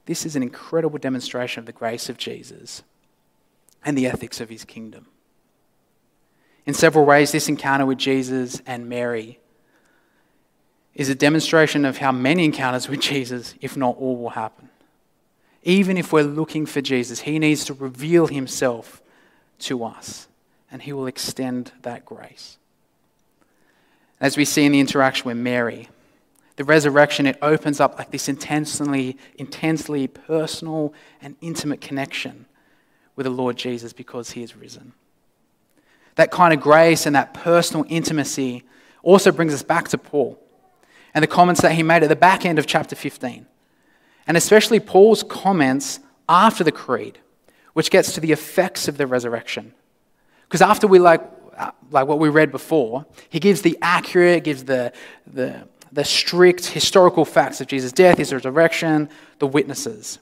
This 0.05 0.25
is 0.25 0.37
an 0.37 0.43
incredible 0.43 0.97
demonstration 0.97 1.59
of 1.59 1.65
the 1.65 1.73
grace 1.73 2.07
of 2.07 2.17
Jesus 2.17 2.83
and 3.83 3.97
the 3.97 4.07
ethics 4.07 4.39
of 4.39 4.47
his 4.47 4.63
kingdom. 4.63 5.07
In 6.65 6.73
several 6.73 7.03
ways, 7.03 7.33
this 7.33 7.49
encounter 7.49 7.85
with 7.85 7.97
Jesus 7.97 8.61
and 8.65 8.87
Mary 8.87 9.40
is 10.95 11.10
a 11.10 11.15
demonstration 11.15 11.86
of 11.86 11.97
how 11.97 12.12
many 12.12 12.45
encounters 12.45 12.89
with 12.89 12.99
Jesus, 12.99 13.56
if 13.62 13.77
not 13.77 13.97
all, 13.97 14.17
will 14.17 14.30
happen. 14.32 14.69
Even 15.63 15.97
if 15.97 16.12
we're 16.12 16.23
looking 16.23 16.65
for 16.65 16.82
Jesus, 16.82 17.21
he 17.21 17.39
needs 17.39 17.65
to 17.65 17.73
reveal 17.73 18.27
himself 18.27 19.01
to 19.60 19.84
us, 19.84 20.27
and 20.71 20.82
he 20.82 20.91
will 20.91 21.08
extend 21.08 21.71
that 21.84 22.06
grace. 22.06 22.58
As 24.19 24.38
we 24.38 24.45
see 24.45 24.65
in 24.65 24.71
the 24.71 24.80
interaction 24.80 25.27
with 25.27 25.38
Mary, 25.38 25.88
the 26.58 26.63
resurrection, 26.63 27.25
it 27.25 27.38
opens 27.41 27.80
up 27.80 27.97
like 27.97 28.12
this 28.12 28.27
intensely, 28.27 29.17
intensely 29.36 30.08
personal 30.08 30.93
and 31.21 31.36
intimate 31.41 31.82
connection 31.82 32.45
with 33.15 33.25
the 33.25 33.32
Lord 33.32 33.56
Jesus 33.56 33.93
because 33.93 34.32
he 34.32 34.43
is 34.43 34.56
risen. 34.56 34.93
That 36.15 36.32
kind 36.32 36.54
of 36.54 36.60
grace 36.60 37.06
and 37.06 37.15
that 37.15 37.34
personal 37.34 37.86
intimacy 37.88 38.63
also 39.01 39.32
brings 39.32 39.54
us 39.54 39.63
back 39.63 39.88
to 39.89 39.97
Paul 39.97 40.39
and 41.13 41.24
the 41.24 41.28
comments 41.28 41.62
that 41.62 41.74
he 41.74 41.84
made 41.84 42.04
at 42.04 42.10
the 42.10 42.15
back 42.15 42.45
end 42.45 42.60
of 42.60 42.65
chapter 42.65 42.95
15 42.95 43.45
and 44.28 44.38
especially 44.38 44.80
Paul's 44.80 45.24
comments 45.24 46.00
after 46.30 46.63
the 46.63 46.71
creed, 46.71 47.19
which 47.74 47.91
gets 47.91 48.13
to 48.13 48.21
the 48.21 48.32
effects 48.32 48.88
of 48.88 48.97
the 48.97 49.08
resurrection. 49.08 49.74
Because 50.43 50.62
after 50.62 50.88
we 50.88 51.00
like, 51.00 51.21
uh, 51.58 51.71
like 51.89 52.08
what 52.08 52.19
we 52.19 52.30
read 52.30 52.52
before, 52.52 53.06
he 53.30 53.39
gives 53.39 53.62
the 53.62 53.78
accurate, 53.82 54.43
gives 54.43 54.65
the, 54.65 54.93
the, 55.28 55.67
the 55.91 56.06
strict 56.06 56.67
historical 56.67 57.26
facts 57.26 57.62
of 57.62 57.67
Jesus' 57.67 57.91
death, 57.91 58.17
his 58.17 58.34
resurrection, 58.34 59.10
the 59.39 59.47
witnesses. 59.47 60.19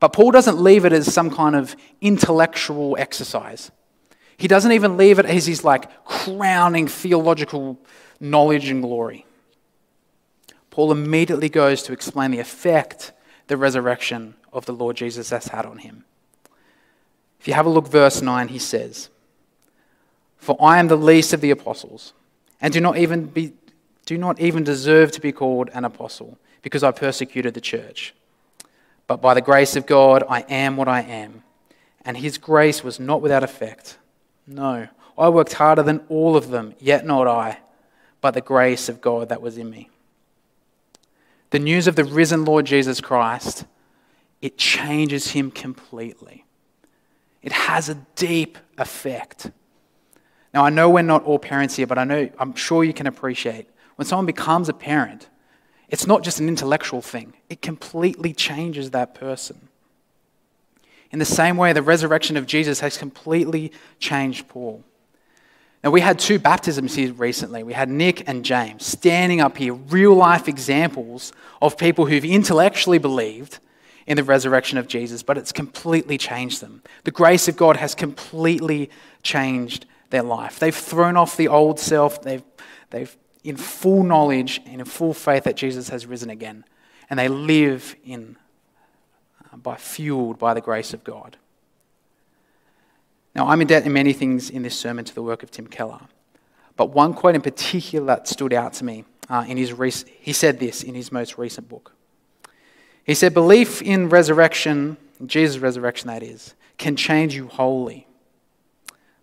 But 0.00 0.12
Paul 0.12 0.32
doesn't 0.32 0.58
leave 0.58 0.84
it 0.84 0.92
as 0.92 1.12
some 1.12 1.30
kind 1.30 1.54
of 1.54 1.76
intellectual 2.00 2.96
exercise. 2.98 3.70
He 4.36 4.48
doesn't 4.48 4.72
even 4.72 4.96
leave 4.96 5.18
it 5.18 5.26
as 5.26 5.46
his 5.46 5.64
like 5.64 6.04
crowning 6.04 6.88
theological 6.88 7.78
knowledge 8.18 8.68
and 8.68 8.82
glory. 8.82 9.24
Paul 10.72 10.90
immediately 10.90 11.50
goes 11.50 11.82
to 11.82 11.92
explain 11.92 12.30
the 12.30 12.38
effect 12.38 13.12
the 13.46 13.58
resurrection 13.58 14.34
of 14.54 14.64
the 14.64 14.72
Lord 14.72 14.96
Jesus 14.96 15.28
has 15.28 15.48
had 15.48 15.66
on 15.66 15.76
him. 15.76 16.06
If 17.38 17.46
you 17.46 17.52
have 17.52 17.66
a 17.66 17.68
look, 17.68 17.86
verse 17.86 18.22
9, 18.22 18.48
he 18.48 18.58
says, 18.58 19.10
For 20.38 20.56
I 20.58 20.78
am 20.78 20.88
the 20.88 20.96
least 20.96 21.34
of 21.34 21.42
the 21.42 21.50
apostles, 21.50 22.14
and 22.58 22.72
do 22.72 22.80
not 22.80 22.96
even, 22.96 23.26
be, 23.26 23.52
do 24.06 24.16
not 24.16 24.40
even 24.40 24.64
deserve 24.64 25.12
to 25.12 25.20
be 25.20 25.30
called 25.30 25.68
an 25.74 25.84
apostle, 25.84 26.38
because 26.62 26.82
I 26.82 26.90
persecuted 26.90 27.52
the 27.52 27.60
church. 27.60 28.14
But 29.06 29.20
by 29.20 29.34
the 29.34 29.42
grace 29.42 29.76
of 29.76 29.84
God, 29.84 30.24
I 30.26 30.40
am 30.48 30.78
what 30.78 30.88
I 30.88 31.02
am. 31.02 31.42
And 32.02 32.16
his 32.16 32.38
grace 32.38 32.82
was 32.82 32.98
not 32.98 33.20
without 33.20 33.44
effect. 33.44 33.98
No, 34.46 34.88
I 35.18 35.28
worked 35.28 35.52
harder 35.52 35.82
than 35.82 36.00
all 36.08 36.34
of 36.34 36.48
them, 36.48 36.74
yet 36.78 37.04
not 37.04 37.28
I, 37.28 37.58
but 38.22 38.32
the 38.32 38.40
grace 38.40 38.88
of 38.88 39.02
God 39.02 39.28
that 39.28 39.42
was 39.42 39.58
in 39.58 39.68
me 39.68 39.90
the 41.52 41.58
news 41.58 41.86
of 41.86 41.96
the 41.96 42.04
risen 42.04 42.44
Lord 42.44 42.64
Jesus 42.64 43.00
Christ, 43.00 43.66
it 44.40 44.58
changes 44.58 45.30
him 45.32 45.50
completely. 45.50 46.44
It 47.42 47.52
has 47.52 47.88
a 47.88 47.94
deep 48.16 48.58
effect. 48.78 49.50
Now, 50.54 50.64
I 50.64 50.70
know 50.70 50.88
we're 50.88 51.02
not 51.02 51.24
all 51.24 51.38
parents 51.38 51.76
here, 51.76 51.86
but 51.86 51.98
I 51.98 52.04
know, 52.04 52.30
I'm 52.38 52.54
sure 52.54 52.84
you 52.84 52.94
can 52.94 53.06
appreciate 53.06 53.68
when 53.96 54.06
someone 54.06 54.26
becomes 54.26 54.68
a 54.70 54.72
parent, 54.72 55.28
it's 55.88 56.06
not 56.06 56.22
just 56.22 56.40
an 56.40 56.48
intellectual 56.48 57.02
thing, 57.02 57.34
it 57.50 57.60
completely 57.60 58.32
changes 58.32 58.90
that 58.90 59.14
person. 59.14 59.68
In 61.10 61.18
the 61.18 61.26
same 61.26 61.58
way, 61.58 61.74
the 61.74 61.82
resurrection 61.82 62.38
of 62.38 62.46
Jesus 62.46 62.80
has 62.80 62.96
completely 62.96 63.70
changed 63.98 64.48
Paul. 64.48 64.82
Now, 65.82 65.90
we 65.90 66.00
had 66.00 66.18
two 66.18 66.38
baptisms 66.38 66.94
here 66.94 67.12
recently. 67.12 67.64
We 67.64 67.72
had 67.72 67.88
Nick 67.88 68.28
and 68.28 68.44
James 68.44 68.86
standing 68.86 69.40
up 69.40 69.56
here, 69.56 69.74
real 69.74 70.14
life 70.14 70.46
examples 70.46 71.32
of 71.60 71.76
people 71.76 72.06
who've 72.06 72.24
intellectually 72.24 72.98
believed 72.98 73.58
in 74.06 74.16
the 74.16 74.24
resurrection 74.24 74.78
of 74.78 74.86
Jesus, 74.86 75.22
but 75.22 75.36
it's 75.38 75.52
completely 75.52 76.18
changed 76.18 76.60
them. 76.60 76.82
The 77.04 77.10
grace 77.10 77.48
of 77.48 77.56
God 77.56 77.76
has 77.76 77.94
completely 77.94 78.90
changed 79.22 79.86
their 80.10 80.22
life. 80.22 80.58
They've 80.58 80.74
thrown 80.74 81.16
off 81.16 81.36
the 81.36 81.48
old 81.48 81.80
self, 81.80 82.22
they've, 82.22 82.42
they've 82.90 83.16
in 83.42 83.56
full 83.56 84.04
knowledge 84.04 84.60
and 84.66 84.80
in 84.80 84.84
full 84.84 85.14
faith 85.14 85.44
that 85.44 85.56
Jesus 85.56 85.88
has 85.88 86.06
risen 86.06 86.30
again, 86.30 86.64
and 87.10 87.18
they 87.18 87.28
live 87.28 87.96
in, 88.04 88.36
uh, 89.52 89.56
by 89.56 89.76
fueled 89.76 90.38
by 90.38 90.54
the 90.54 90.60
grace 90.60 90.94
of 90.94 91.02
God. 91.02 91.36
Now, 93.34 93.48
I'm 93.48 93.60
in 93.60 93.66
debt 93.66 93.86
in 93.86 93.92
many 93.92 94.12
things 94.12 94.50
in 94.50 94.62
this 94.62 94.78
sermon 94.78 95.04
to 95.04 95.14
the 95.14 95.22
work 95.22 95.42
of 95.42 95.50
Tim 95.50 95.66
Keller, 95.66 96.00
but 96.76 96.90
one 96.90 97.14
quote 97.14 97.34
in 97.34 97.40
particular 97.40 98.06
that 98.06 98.28
stood 98.28 98.52
out 98.52 98.74
to 98.74 98.84
me. 98.84 99.04
Uh, 99.28 99.44
in 99.48 99.56
his 99.56 99.72
rec- 99.72 100.06
he 100.20 100.32
said 100.32 100.58
this 100.58 100.82
in 100.82 100.94
his 100.94 101.12
most 101.12 101.38
recent 101.38 101.68
book. 101.68 101.92
He 103.04 103.14
said, 103.14 103.32
Belief 103.32 103.80
in 103.80 104.08
resurrection, 104.08 104.96
Jesus' 105.24 105.58
resurrection, 105.58 106.08
that 106.08 106.22
is, 106.22 106.54
can 106.76 106.96
change 106.96 107.34
you 107.34 107.46
wholly, 107.46 108.06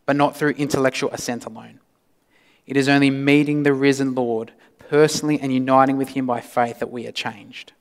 but 0.06 0.16
not 0.16 0.36
through 0.36 0.52
intellectual 0.52 1.12
assent 1.12 1.46
alone. 1.46 1.80
It 2.66 2.78
is 2.78 2.88
only 2.88 3.10
meeting 3.10 3.64
the 3.64 3.74
risen 3.74 4.16
Lord 4.16 4.54
personally 4.78 5.40
and 5.40 5.54
uniting 5.54 5.98
with 5.98 6.10
him 6.10 6.26
by 6.26 6.42
faith 6.42 6.80
that 6.80 6.92
we 6.92 7.06
are 7.06 7.12
changed. 7.12 7.74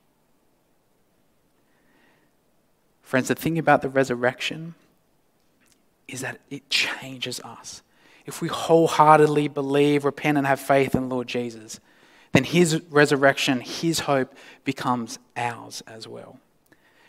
Friends, 3.03 3.29
the 3.29 3.35
thing 3.35 3.59
about 3.59 3.81
the 3.81 3.89
resurrection 3.89 4.75
is 6.09 6.23
that 6.23 6.41
it 6.51 6.69
changes 6.71 7.41
us. 7.41 7.83
If 8.27 8.43
we 8.43 8.49
wholeheartedly 8.49 9.49
believe, 9.49 10.05
repent, 10.05 10.39
and 10.39 10.47
have 10.47 10.61
faith 10.61 10.95
in 10.95 11.09
Lord 11.09 11.29
Jesus, 11.29 11.81
then 12.33 12.45
his 12.45 12.83
resurrection, 12.91 13.61
his 13.61 14.01
hope 14.01 14.35
becomes 14.65 15.19
ours 15.37 15.83
as 15.87 16.07
well. 16.07 16.39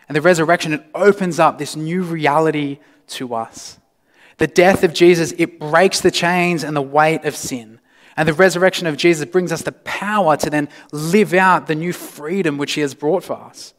And 0.07 0.15
the 0.15 0.21
resurrection, 0.21 0.73
it 0.73 0.85
opens 0.95 1.39
up 1.39 1.57
this 1.57 1.75
new 1.75 2.03
reality 2.03 2.79
to 3.07 3.35
us. 3.35 3.79
The 4.37 4.47
death 4.47 4.83
of 4.83 4.93
Jesus, 4.93 5.33
it 5.37 5.59
breaks 5.59 5.99
the 5.99 6.11
chains 6.11 6.63
and 6.63 6.75
the 6.75 6.81
weight 6.81 7.25
of 7.25 7.35
sin. 7.35 7.79
And 8.15 8.27
the 8.27 8.33
resurrection 8.33 8.87
of 8.87 8.97
Jesus 8.97 9.29
brings 9.29 9.51
us 9.51 9.61
the 9.61 9.71
power 9.71 10.35
to 10.37 10.49
then 10.49 10.69
live 10.91 11.33
out 11.33 11.67
the 11.67 11.75
new 11.75 11.93
freedom 11.93 12.57
which 12.57 12.73
he 12.73 12.81
has 12.81 12.93
brought 12.93 13.23
for 13.23 13.33
us. 13.33 13.73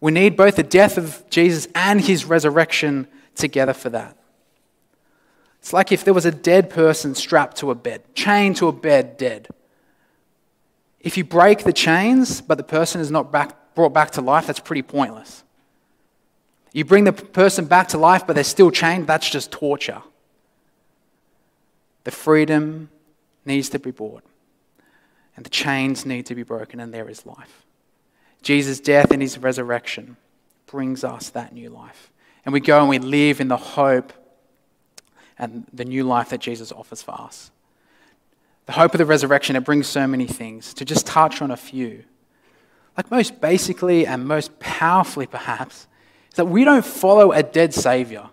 We 0.00 0.12
need 0.12 0.36
both 0.36 0.56
the 0.56 0.62
death 0.62 0.98
of 0.98 1.24
Jesus 1.30 1.68
and 1.74 2.00
his 2.00 2.24
resurrection 2.24 3.08
together 3.34 3.72
for 3.72 3.90
that. 3.90 4.16
It's 5.64 5.72
like 5.72 5.92
if 5.92 6.04
there 6.04 6.12
was 6.12 6.26
a 6.26 6.30
dead 6.30 6.68
person 6.68 7.14
strapped 7.14 7.56
to 7.56 7.70
a 7.70 7.74
bed, 7.74 8.02
chained 8.14 8.56
to 8.56 8.68
a 8.68 8.72
bed, 8.72 9.16
dead. 9.16 9.48
If 11.00 11.16
you 11.16 11.24
break 11.24 11.64
the 11.64 11.72
chains, 11.72 12.42
but 12.42 12.58
the 12.58 12.64
person 12.64 13.00
is 13.00 13.10
not 13.10 13.32
back, 13.32 13.74
brought 13.74 13.94
back 13.94 14.10
to 14.10 14.20
life, 14.20 14.46
that's 14.46 14.60
pretty 14.60 14.82
pointless. 14.82 15.42
You 16.74 16.84
bring 16.84 17.04
the 17.04 17.14
person 17.14 17.64
back 17.64 17.88
to 17.88 17.98
life, 17.98 18.26
but 18.26 18.34
they're 18.34 18.44
still 18.44 18.70
chained, 18.70 19.06
that's 19.06 19.30
just 19.30 19.50
torture. 19.50 20.02
The 22.02 22.10
freedom 22.10 22.90
needs 23.46 23.70
to 23.70 23.78
be 23.78 23.90
brought, 23.90 24.22
and 25.34 25.46
the 25.46 25.50
chains 25.50 26.04
need 26.04 26.26
to 26.26 26.34
be 26.34 26.42
broken, 26.42 26.78
and 26.78 26.92
there 26.92 27.08
is 27.08 27.24
life. 27.24 27.64
Jesus' 28.42 28.80
death 28.80 29.12
and 29.12 29.22
his 29.22 29.38
resurrection 29.38 30.18
brings 30.66 31.04
us 31.04 31.30
that 31.30 31.54
new 31.54 31.70
life. 31.70 32.10
And 32.44 32.52
we 32.52 32.60
go 32.60 32.80
and 32.80 32.90
we 32.90 32.98
live 32.98 33.40
in 33.40 33.48
the 33.48 33.56
hope 33.56 34.12
and 35.38 35.66
the 35.72 35.84
new 35.84 36.04
life 36.04 36.30
that 36.30 36.40
Jesus 36.40 36.72
offers 36.72 37.02
for 37.02 37.12
us. 37.12 37.50
The 38.66 38.72
hope 38.72 38.94
of 38.94 38.98
the 38.98 39.06
resurrection, 39.06 39.56
it 39.56 39.64
brings 39.64 39.86
so 39.86 40.06
many 40.06 40.26
things. 40.26 40.72
To 40.74 40.84
just 40.84 41.06
touch 41.06 41.42
on 41.42 41.50
a 41.50 41.56
few, 41.56 42.04
like 42.96 43.10
most 43.10 43.40
basically 43.40 44.06
and 44.06 44.26
most 44.26 44.58
powerfully, 44.58 45.26
perhaps, 45.26 45.86
is 46.30 46.36
that 46.36 46.46
we 46.46 46.64
don't 46.64 46.84
follow 46.84 47.32
a 47.32 47.42
dead 47.42 47.74
Savior. 47.74 48.30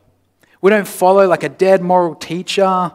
We 0.61 0.69
don't 0.69 0.87
follow 0.87 1.27
like 1.27 1.43
a 1.43 1.49
dead 1.49 1.81
moral 1.81 2.15
teacher. 2.15 2.91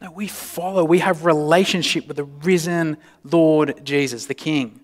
No, 0.00 0.10
we 0.12 0.28
follow, 0.28 0.84
we 0.84 1.00
have 1.00 1.24
relationship 1.24 2.06
with 2.06 2.16
the 2.16 2.24
risen 2.24 2.96
Lord 3.24 3.84
Jesus, 3.84 4.26
the 4.26 4.34
King. 4.34 4.80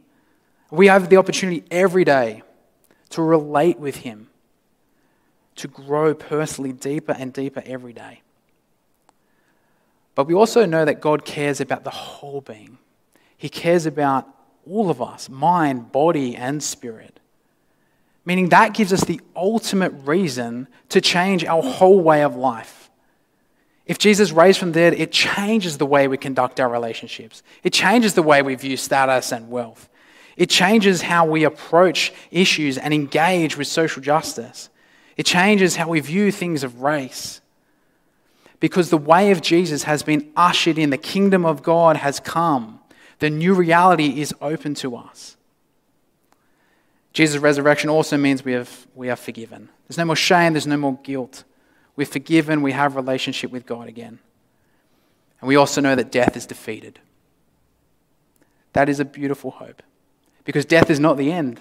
We 0.71 0.89
have 0.89 1.09
the 1.11 1.19
opportunity 1.19 1.65
every 1.71 2.05
day 2.05 2.43
to 3.11 3.23
relate 3.23 3.79
with 3.79 3.97
Him, 3.97 4.29
to 5.57 5.69
grow 5.69 6.15
personally 6.15 6.73
deeper 6.73 7.13
and 7.13 7.33
deeper 7.33 7.63
every 7.65 7.93
day. 7.93 8.23
But 10.15 10.27
we 10.27 10.35
also 10.35 10.67
know 10.67 10.85
that 10.85 11.01
God 11.01 11.25
cares 11.25 11.61
about 11.61 11.85
the 11.85 11.91
whole 11.91 12.41
being. 12.41 12.79
He 13.37 13.49
cares 13.49 13.87
about 13.87 14.29
all 14.69 14.91
of 14.91 15.03
us 15.03 15.29
mind, 15.29 15.93
body, 15.93 16.37
and 16.37 16.63
spirit. 16.63 17.19
Meaning 18.25 18.51
that 18.51 18.75
gives 18.75 18.93
us 18.93 19.05
the 19.05 19.21
ultimate 19.35 19.93
reason 20.05 20.69
to 20.91 21.01
change 21.01 21.45
our 21.45 21.63
whole 21.63 22.01
way 22.01 22.23
of 22.23 22.37
life. 22.37 22.91
If 23.85 23.99
Jesus 23.99 24.31
raised 24.31 24.61
from 24.61 24.73
the 24.73 24.79
dead, 24.79 24.95
it 24.95 25.11
changes 25.11 25.77
the 25.77 25.87
way 25.87 26.07
we 26.07 26.17
conduct 26.17 26.61
our 26.61 26.69
relationships. 26.69 27.43
It 27.65 27.73
changes 27.73 28.15
the 28.15 28.23
way 28.23 28.41
we 28.43 28.55
view 28.55 28.77
status 28.77 29.33
and 29.33 29.51
wealth. 29.51 29.89
It 30.37 30.49
changes 30.49 31.03
how 31.03 31.27
we 31.27 31.45
approach 31.45 32.13
issues 32.31 32.79
and 32.79 32.95
engage 32.95 33.57
with 33.57 33.67
social 33.67 34.01
justice. 34.01 34.71
It 35.17 35.27
changes 35.27 35.77
how 35.77 35.89
we 35.89 36.01
view 36.01 36.31
things 36.31 36.65
of 36.65 36.81
race 36.81 37.42
because 38.63 38.91
the 38.91 38.97
way 38.97 39.33
of 39.33 39.41
Jesus 39.41 39.83
has 39.83 40.05
been 40.05 40.31
ushered 40.37 40.79
in. 40.79 40.91
The 40.91 40.97
kingdom 40.97 41.45
of 41.45 41.65
God 41.65 41.97
has 41.97 42.21
come. 42.21 42.79
The 43.19 43.29
new 43.29 43.55
reality 43.55 44.21
is 44.21 44.33
open 44.41 44.75
to 44.75 44.95
us. 44.95 45.37
Jesus' 47.13 47.39
resurrection 47.39 47.91
also 47.91 48.17
means 48.17 48.45
we, 48.45 48.53
have, 48.53 48.87
we 48.95 49.11
are 49.11 49.17
forgiven. 49.17 49.69
There's 49.89 49.99
no 49.99 50.05
more 50.05 50.15
shame, 50.15 50.53
there's 50.53 50.69
no 50.69 50.77
more 50.77 50.97
guilt. 51.03 51.43
We're 51.97 52.07
forgiven, 52.07 52.63
we 52.63 52.71
have 52.71 52.95
relationship 52.95 53.51
with 53.51 53.67
God 53.67 53.89
again. 53.89 54.21
And 55.41 55.49
we 55.49 55.57
also 55.57 55.81
know 55.81 55.97
that 55.97 56.13
death 56.13 56.37
is 56.37 56.47
defeated. 56.47 57.01
That 58.75 58.89
is 58.89 59.01
a 59.01 59.05
beautiful 59.05 59.51
hope. 59.51 59.83
Because 60.45 60.65
death 60.65 60.89
is 60.89 61.01
not 61.01 61.17
the 61.17 61.33
end. 61.33 61.61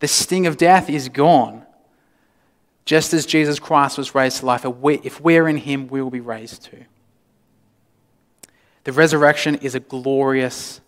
The 0.00 0.08
sting 0.08 0.46
of 0.46 0.58
death 0.58 0.90
is 0.90 1.08
gone. 1.08 1.64
Just 2.84 3.12
as 3.14 3.26
Jesus 3.26 3.58
Christ 3.58 3.98
was 3.98 4.14
raised 4.14 4.38
to 4.38 4.46
life, 4.46 4.64
if 4.64 5.20
we're 5.20 5.48
in 5.48 5.58
him, 5.58 5.88
we 5.88 6.02
will 6.02 6.10
be 6.10 6.20
raised 6.20 6.64
too. 6.64 6.84
The 8.84 8.92
resurrection 8.92 9.56
is 9.56 9.74
a 9.74 9.80
glorious 9.80 10.80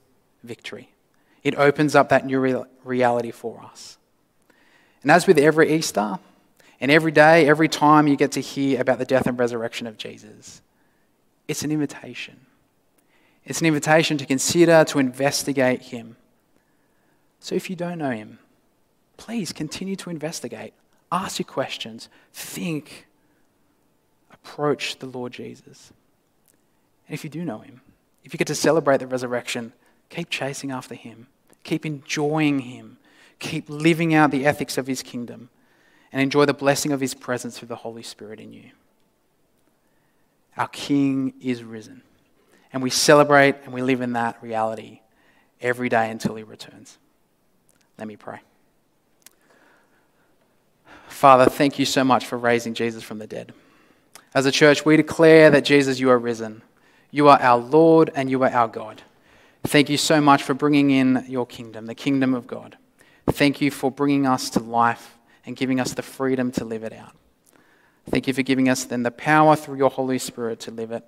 victory. 0.43 0.89
It 1.43 1.55
opens 1.57 1.95
up 1.95 2.09
that 2.09 2.25
new 2.25 2.67
reality 2.85 3.31
for 3.31 3.63
us. 3.63 3.99
And 5.03 5.11
as 5.11 5.27
with 5.27 5.39
every 5.39 5.73
Easter, 5.73 6.19
and 6.81 6.91
every 6.91 7.13
day, 7.13 7.49
every 7.49 7.69
time 7.69 8.09
you 8.09 8.17
get 8.17 8.33
to 8.33 8.41
hear 8.41 8.81
about 8.81 8.99
the 8.99 9.05
death 9.05 9.27
and 9.27 9.39
resurrection 9.39 9.87
of 9.87 9.97
Jesus, 9.97 10.63
it's 11.47 11.63
an 11.63 11.71
invitation. 11.71 12.41
It's 13.45 13.61
an 13.61 13.67
invitation 13.67 14.19
to 14.19 14.27
consider, 14.27 14.85
to 14.87 14.99
investigate 14.99 15.83
Him. 15.83 16.17
So 17.39 17.55
if 17.55 17.71
you 17.71 17.77
don't 17.77 17.99
know 17.99 18.11
Him, 18.11 18.39
please 19.17 19.53
continue 19.53 19.95
to 19.97 20.11
investigate. 20.11 20.75
Ask 21.13 21.39
your 21.39 21.47
questions. 21.47 22.09
Think. 22.33 23.07
Approach 24.33 24.99
the 24.99 25.07
Lord 25.07 25.33
Jesus. 25.33 25.93
And 27.07 27.15
if 27.15 27.23
you 27.23 27.31
do 27.31 27.45
know 27.45 27.59
him, 27.59 27.83
if 28.25 28.33
you 28.33 28.39
get 28.39 28.47
to 28.47 28.55
celebrate 28.55 28.99
the 28.99 29.07
resurrection, 29.07 29.75
keep 30.09 30.31
chasing 30.31 30.71
after 30.71 30.95
him. 30.95 31.27
Keep 31.63 31.85
enjoying 31.85 32.61
him. 32.61 32.97
Keep 33.39 33.69
living 33.69 34.15
out 34.15 34.31
the 34.31 34.47
ethics 34.47 34.79
of 34.79 34.87
his 34.87 35.03
kingdom 35.03 35.51
and 36.13 36.23
enjoy 36.23 36.47
the 36.47 36.55
blessing 36.55 36.93
of 36.93 37.01
his 37.01 37.15
presence 37.15 37.59
through 37.59 37.69
the 37.69 37.77
Holy 37.77 38.03
Spirit 38.03 38.41
in 38.41 38.53
you. 38.53 38.71
Our 40.57 40.69
King 40.69 41.35
is 41.41 41.63
risen. 41.63 42.03
And 42.73 42.83
we 42.83 42.91
celebrate 42.91 43.57
and 43.65 43.75
we 43.75 43.83
live 43.83 44.01
in 44.01 44.15
that 44.15 44.43
reality 44.43 45.01
every 45.61 45.89
day 45.89 46.11
until 46.11 46.35
he 46.37 46.43
returns. 46.43 46.99
Let 47.99 48.09
me 48.09 48.17
pray. 48.17 48.41
Father, 51.13 51.49
thank 51.49 51.79
you 51.79 51.85
so 51.85 52.03
much 52.03 52.27
for 52.27 52.37
raising 52.37 52.75
Jesus 52.75 53.03
from 53.03 53.19
the 53.19 53.27
dead. 53.27 53.53
As 54.35 54.47
a 54.47 54.51
church, 54.51 54.85
we 54.85 54.97
declare 54.97 55.51
that 55.51 55.65
Jesus, 55.65 56.01
you 56.01 56.11
are 56.11 56.19
risen. 56.19 56.63
You 57.11 57.29
are 57.29 57.41
our 57.41 57.59
Lord 57.59 58.11
and 58.15 58.31
you 58.31 58.43
are 58.43 58.51
our 58.51 58.67
God. 58.67 59.03
Thank 59.63 59.89
you 59.91 59.99
so 59.99 60.21
much 60.21 60.43
for 60.43 60.55
bringing 60.55 60.91
in 60.91 61.25
your 61.29 61.47
kingdom, 61.47 61.87
the 61.87 61.95
kingdom 61.95 62.35
of 62.35 62.47
God. 62.47 62.77
Thank 63.31 63.61
you 63.61 63.71
for 63.71 63.91
bringing 63.91 64.27
us 64.27 64.51
to 64.51 64.61
life 64.61 65.17
and 65.47 65.55
giving 65.55 65.79
us 65.79 65.95
the 65.95 66.03
freedom 66.03 66.51
to 66.53 66.65
live 66.65 66.83
it 66.83 66.93
out. 66.93 67.15
Thank 68.11 68.27
you 68.27 68.35
for 68.35 68.43
giving 68.43 68.69
us 68.69 68.85
then 68.85 69.05
the 69.05 69.11
power 69.13 69.55
through 69.55 69.77
your 69.77 69.91
Holy 69.91 70.19
Spirit 70.19 70.59
to 70.61 70.71
live 70.73 70.91
it. 70.91 71.05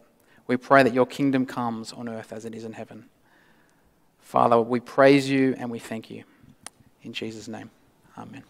We 0.47 0.57
pray 0.57 0.83
that 0.83 0.95
your 0.95 1.07
kingdom 1.07 1.47
comes 1.47 1.93
on 1.93 2.09
earth 2.09 2.33
as 2.33 2.45
it 2.45 2.55
is 2.55 2.65
in 2.65 2.75
heaven. 2.75 3.07
Father, 4.21 4.61
we 4.61 4.79
praise 4.81 5.29
you 5.29 5.57
and 5.59 5.71
we 5.71 5.79
thank 5.79 6.11
you. 6.11 6.25
In 7.03 7.13
Jesus' 7.13 7.49
name, 7.49 7.71
amen. 8.17 8.45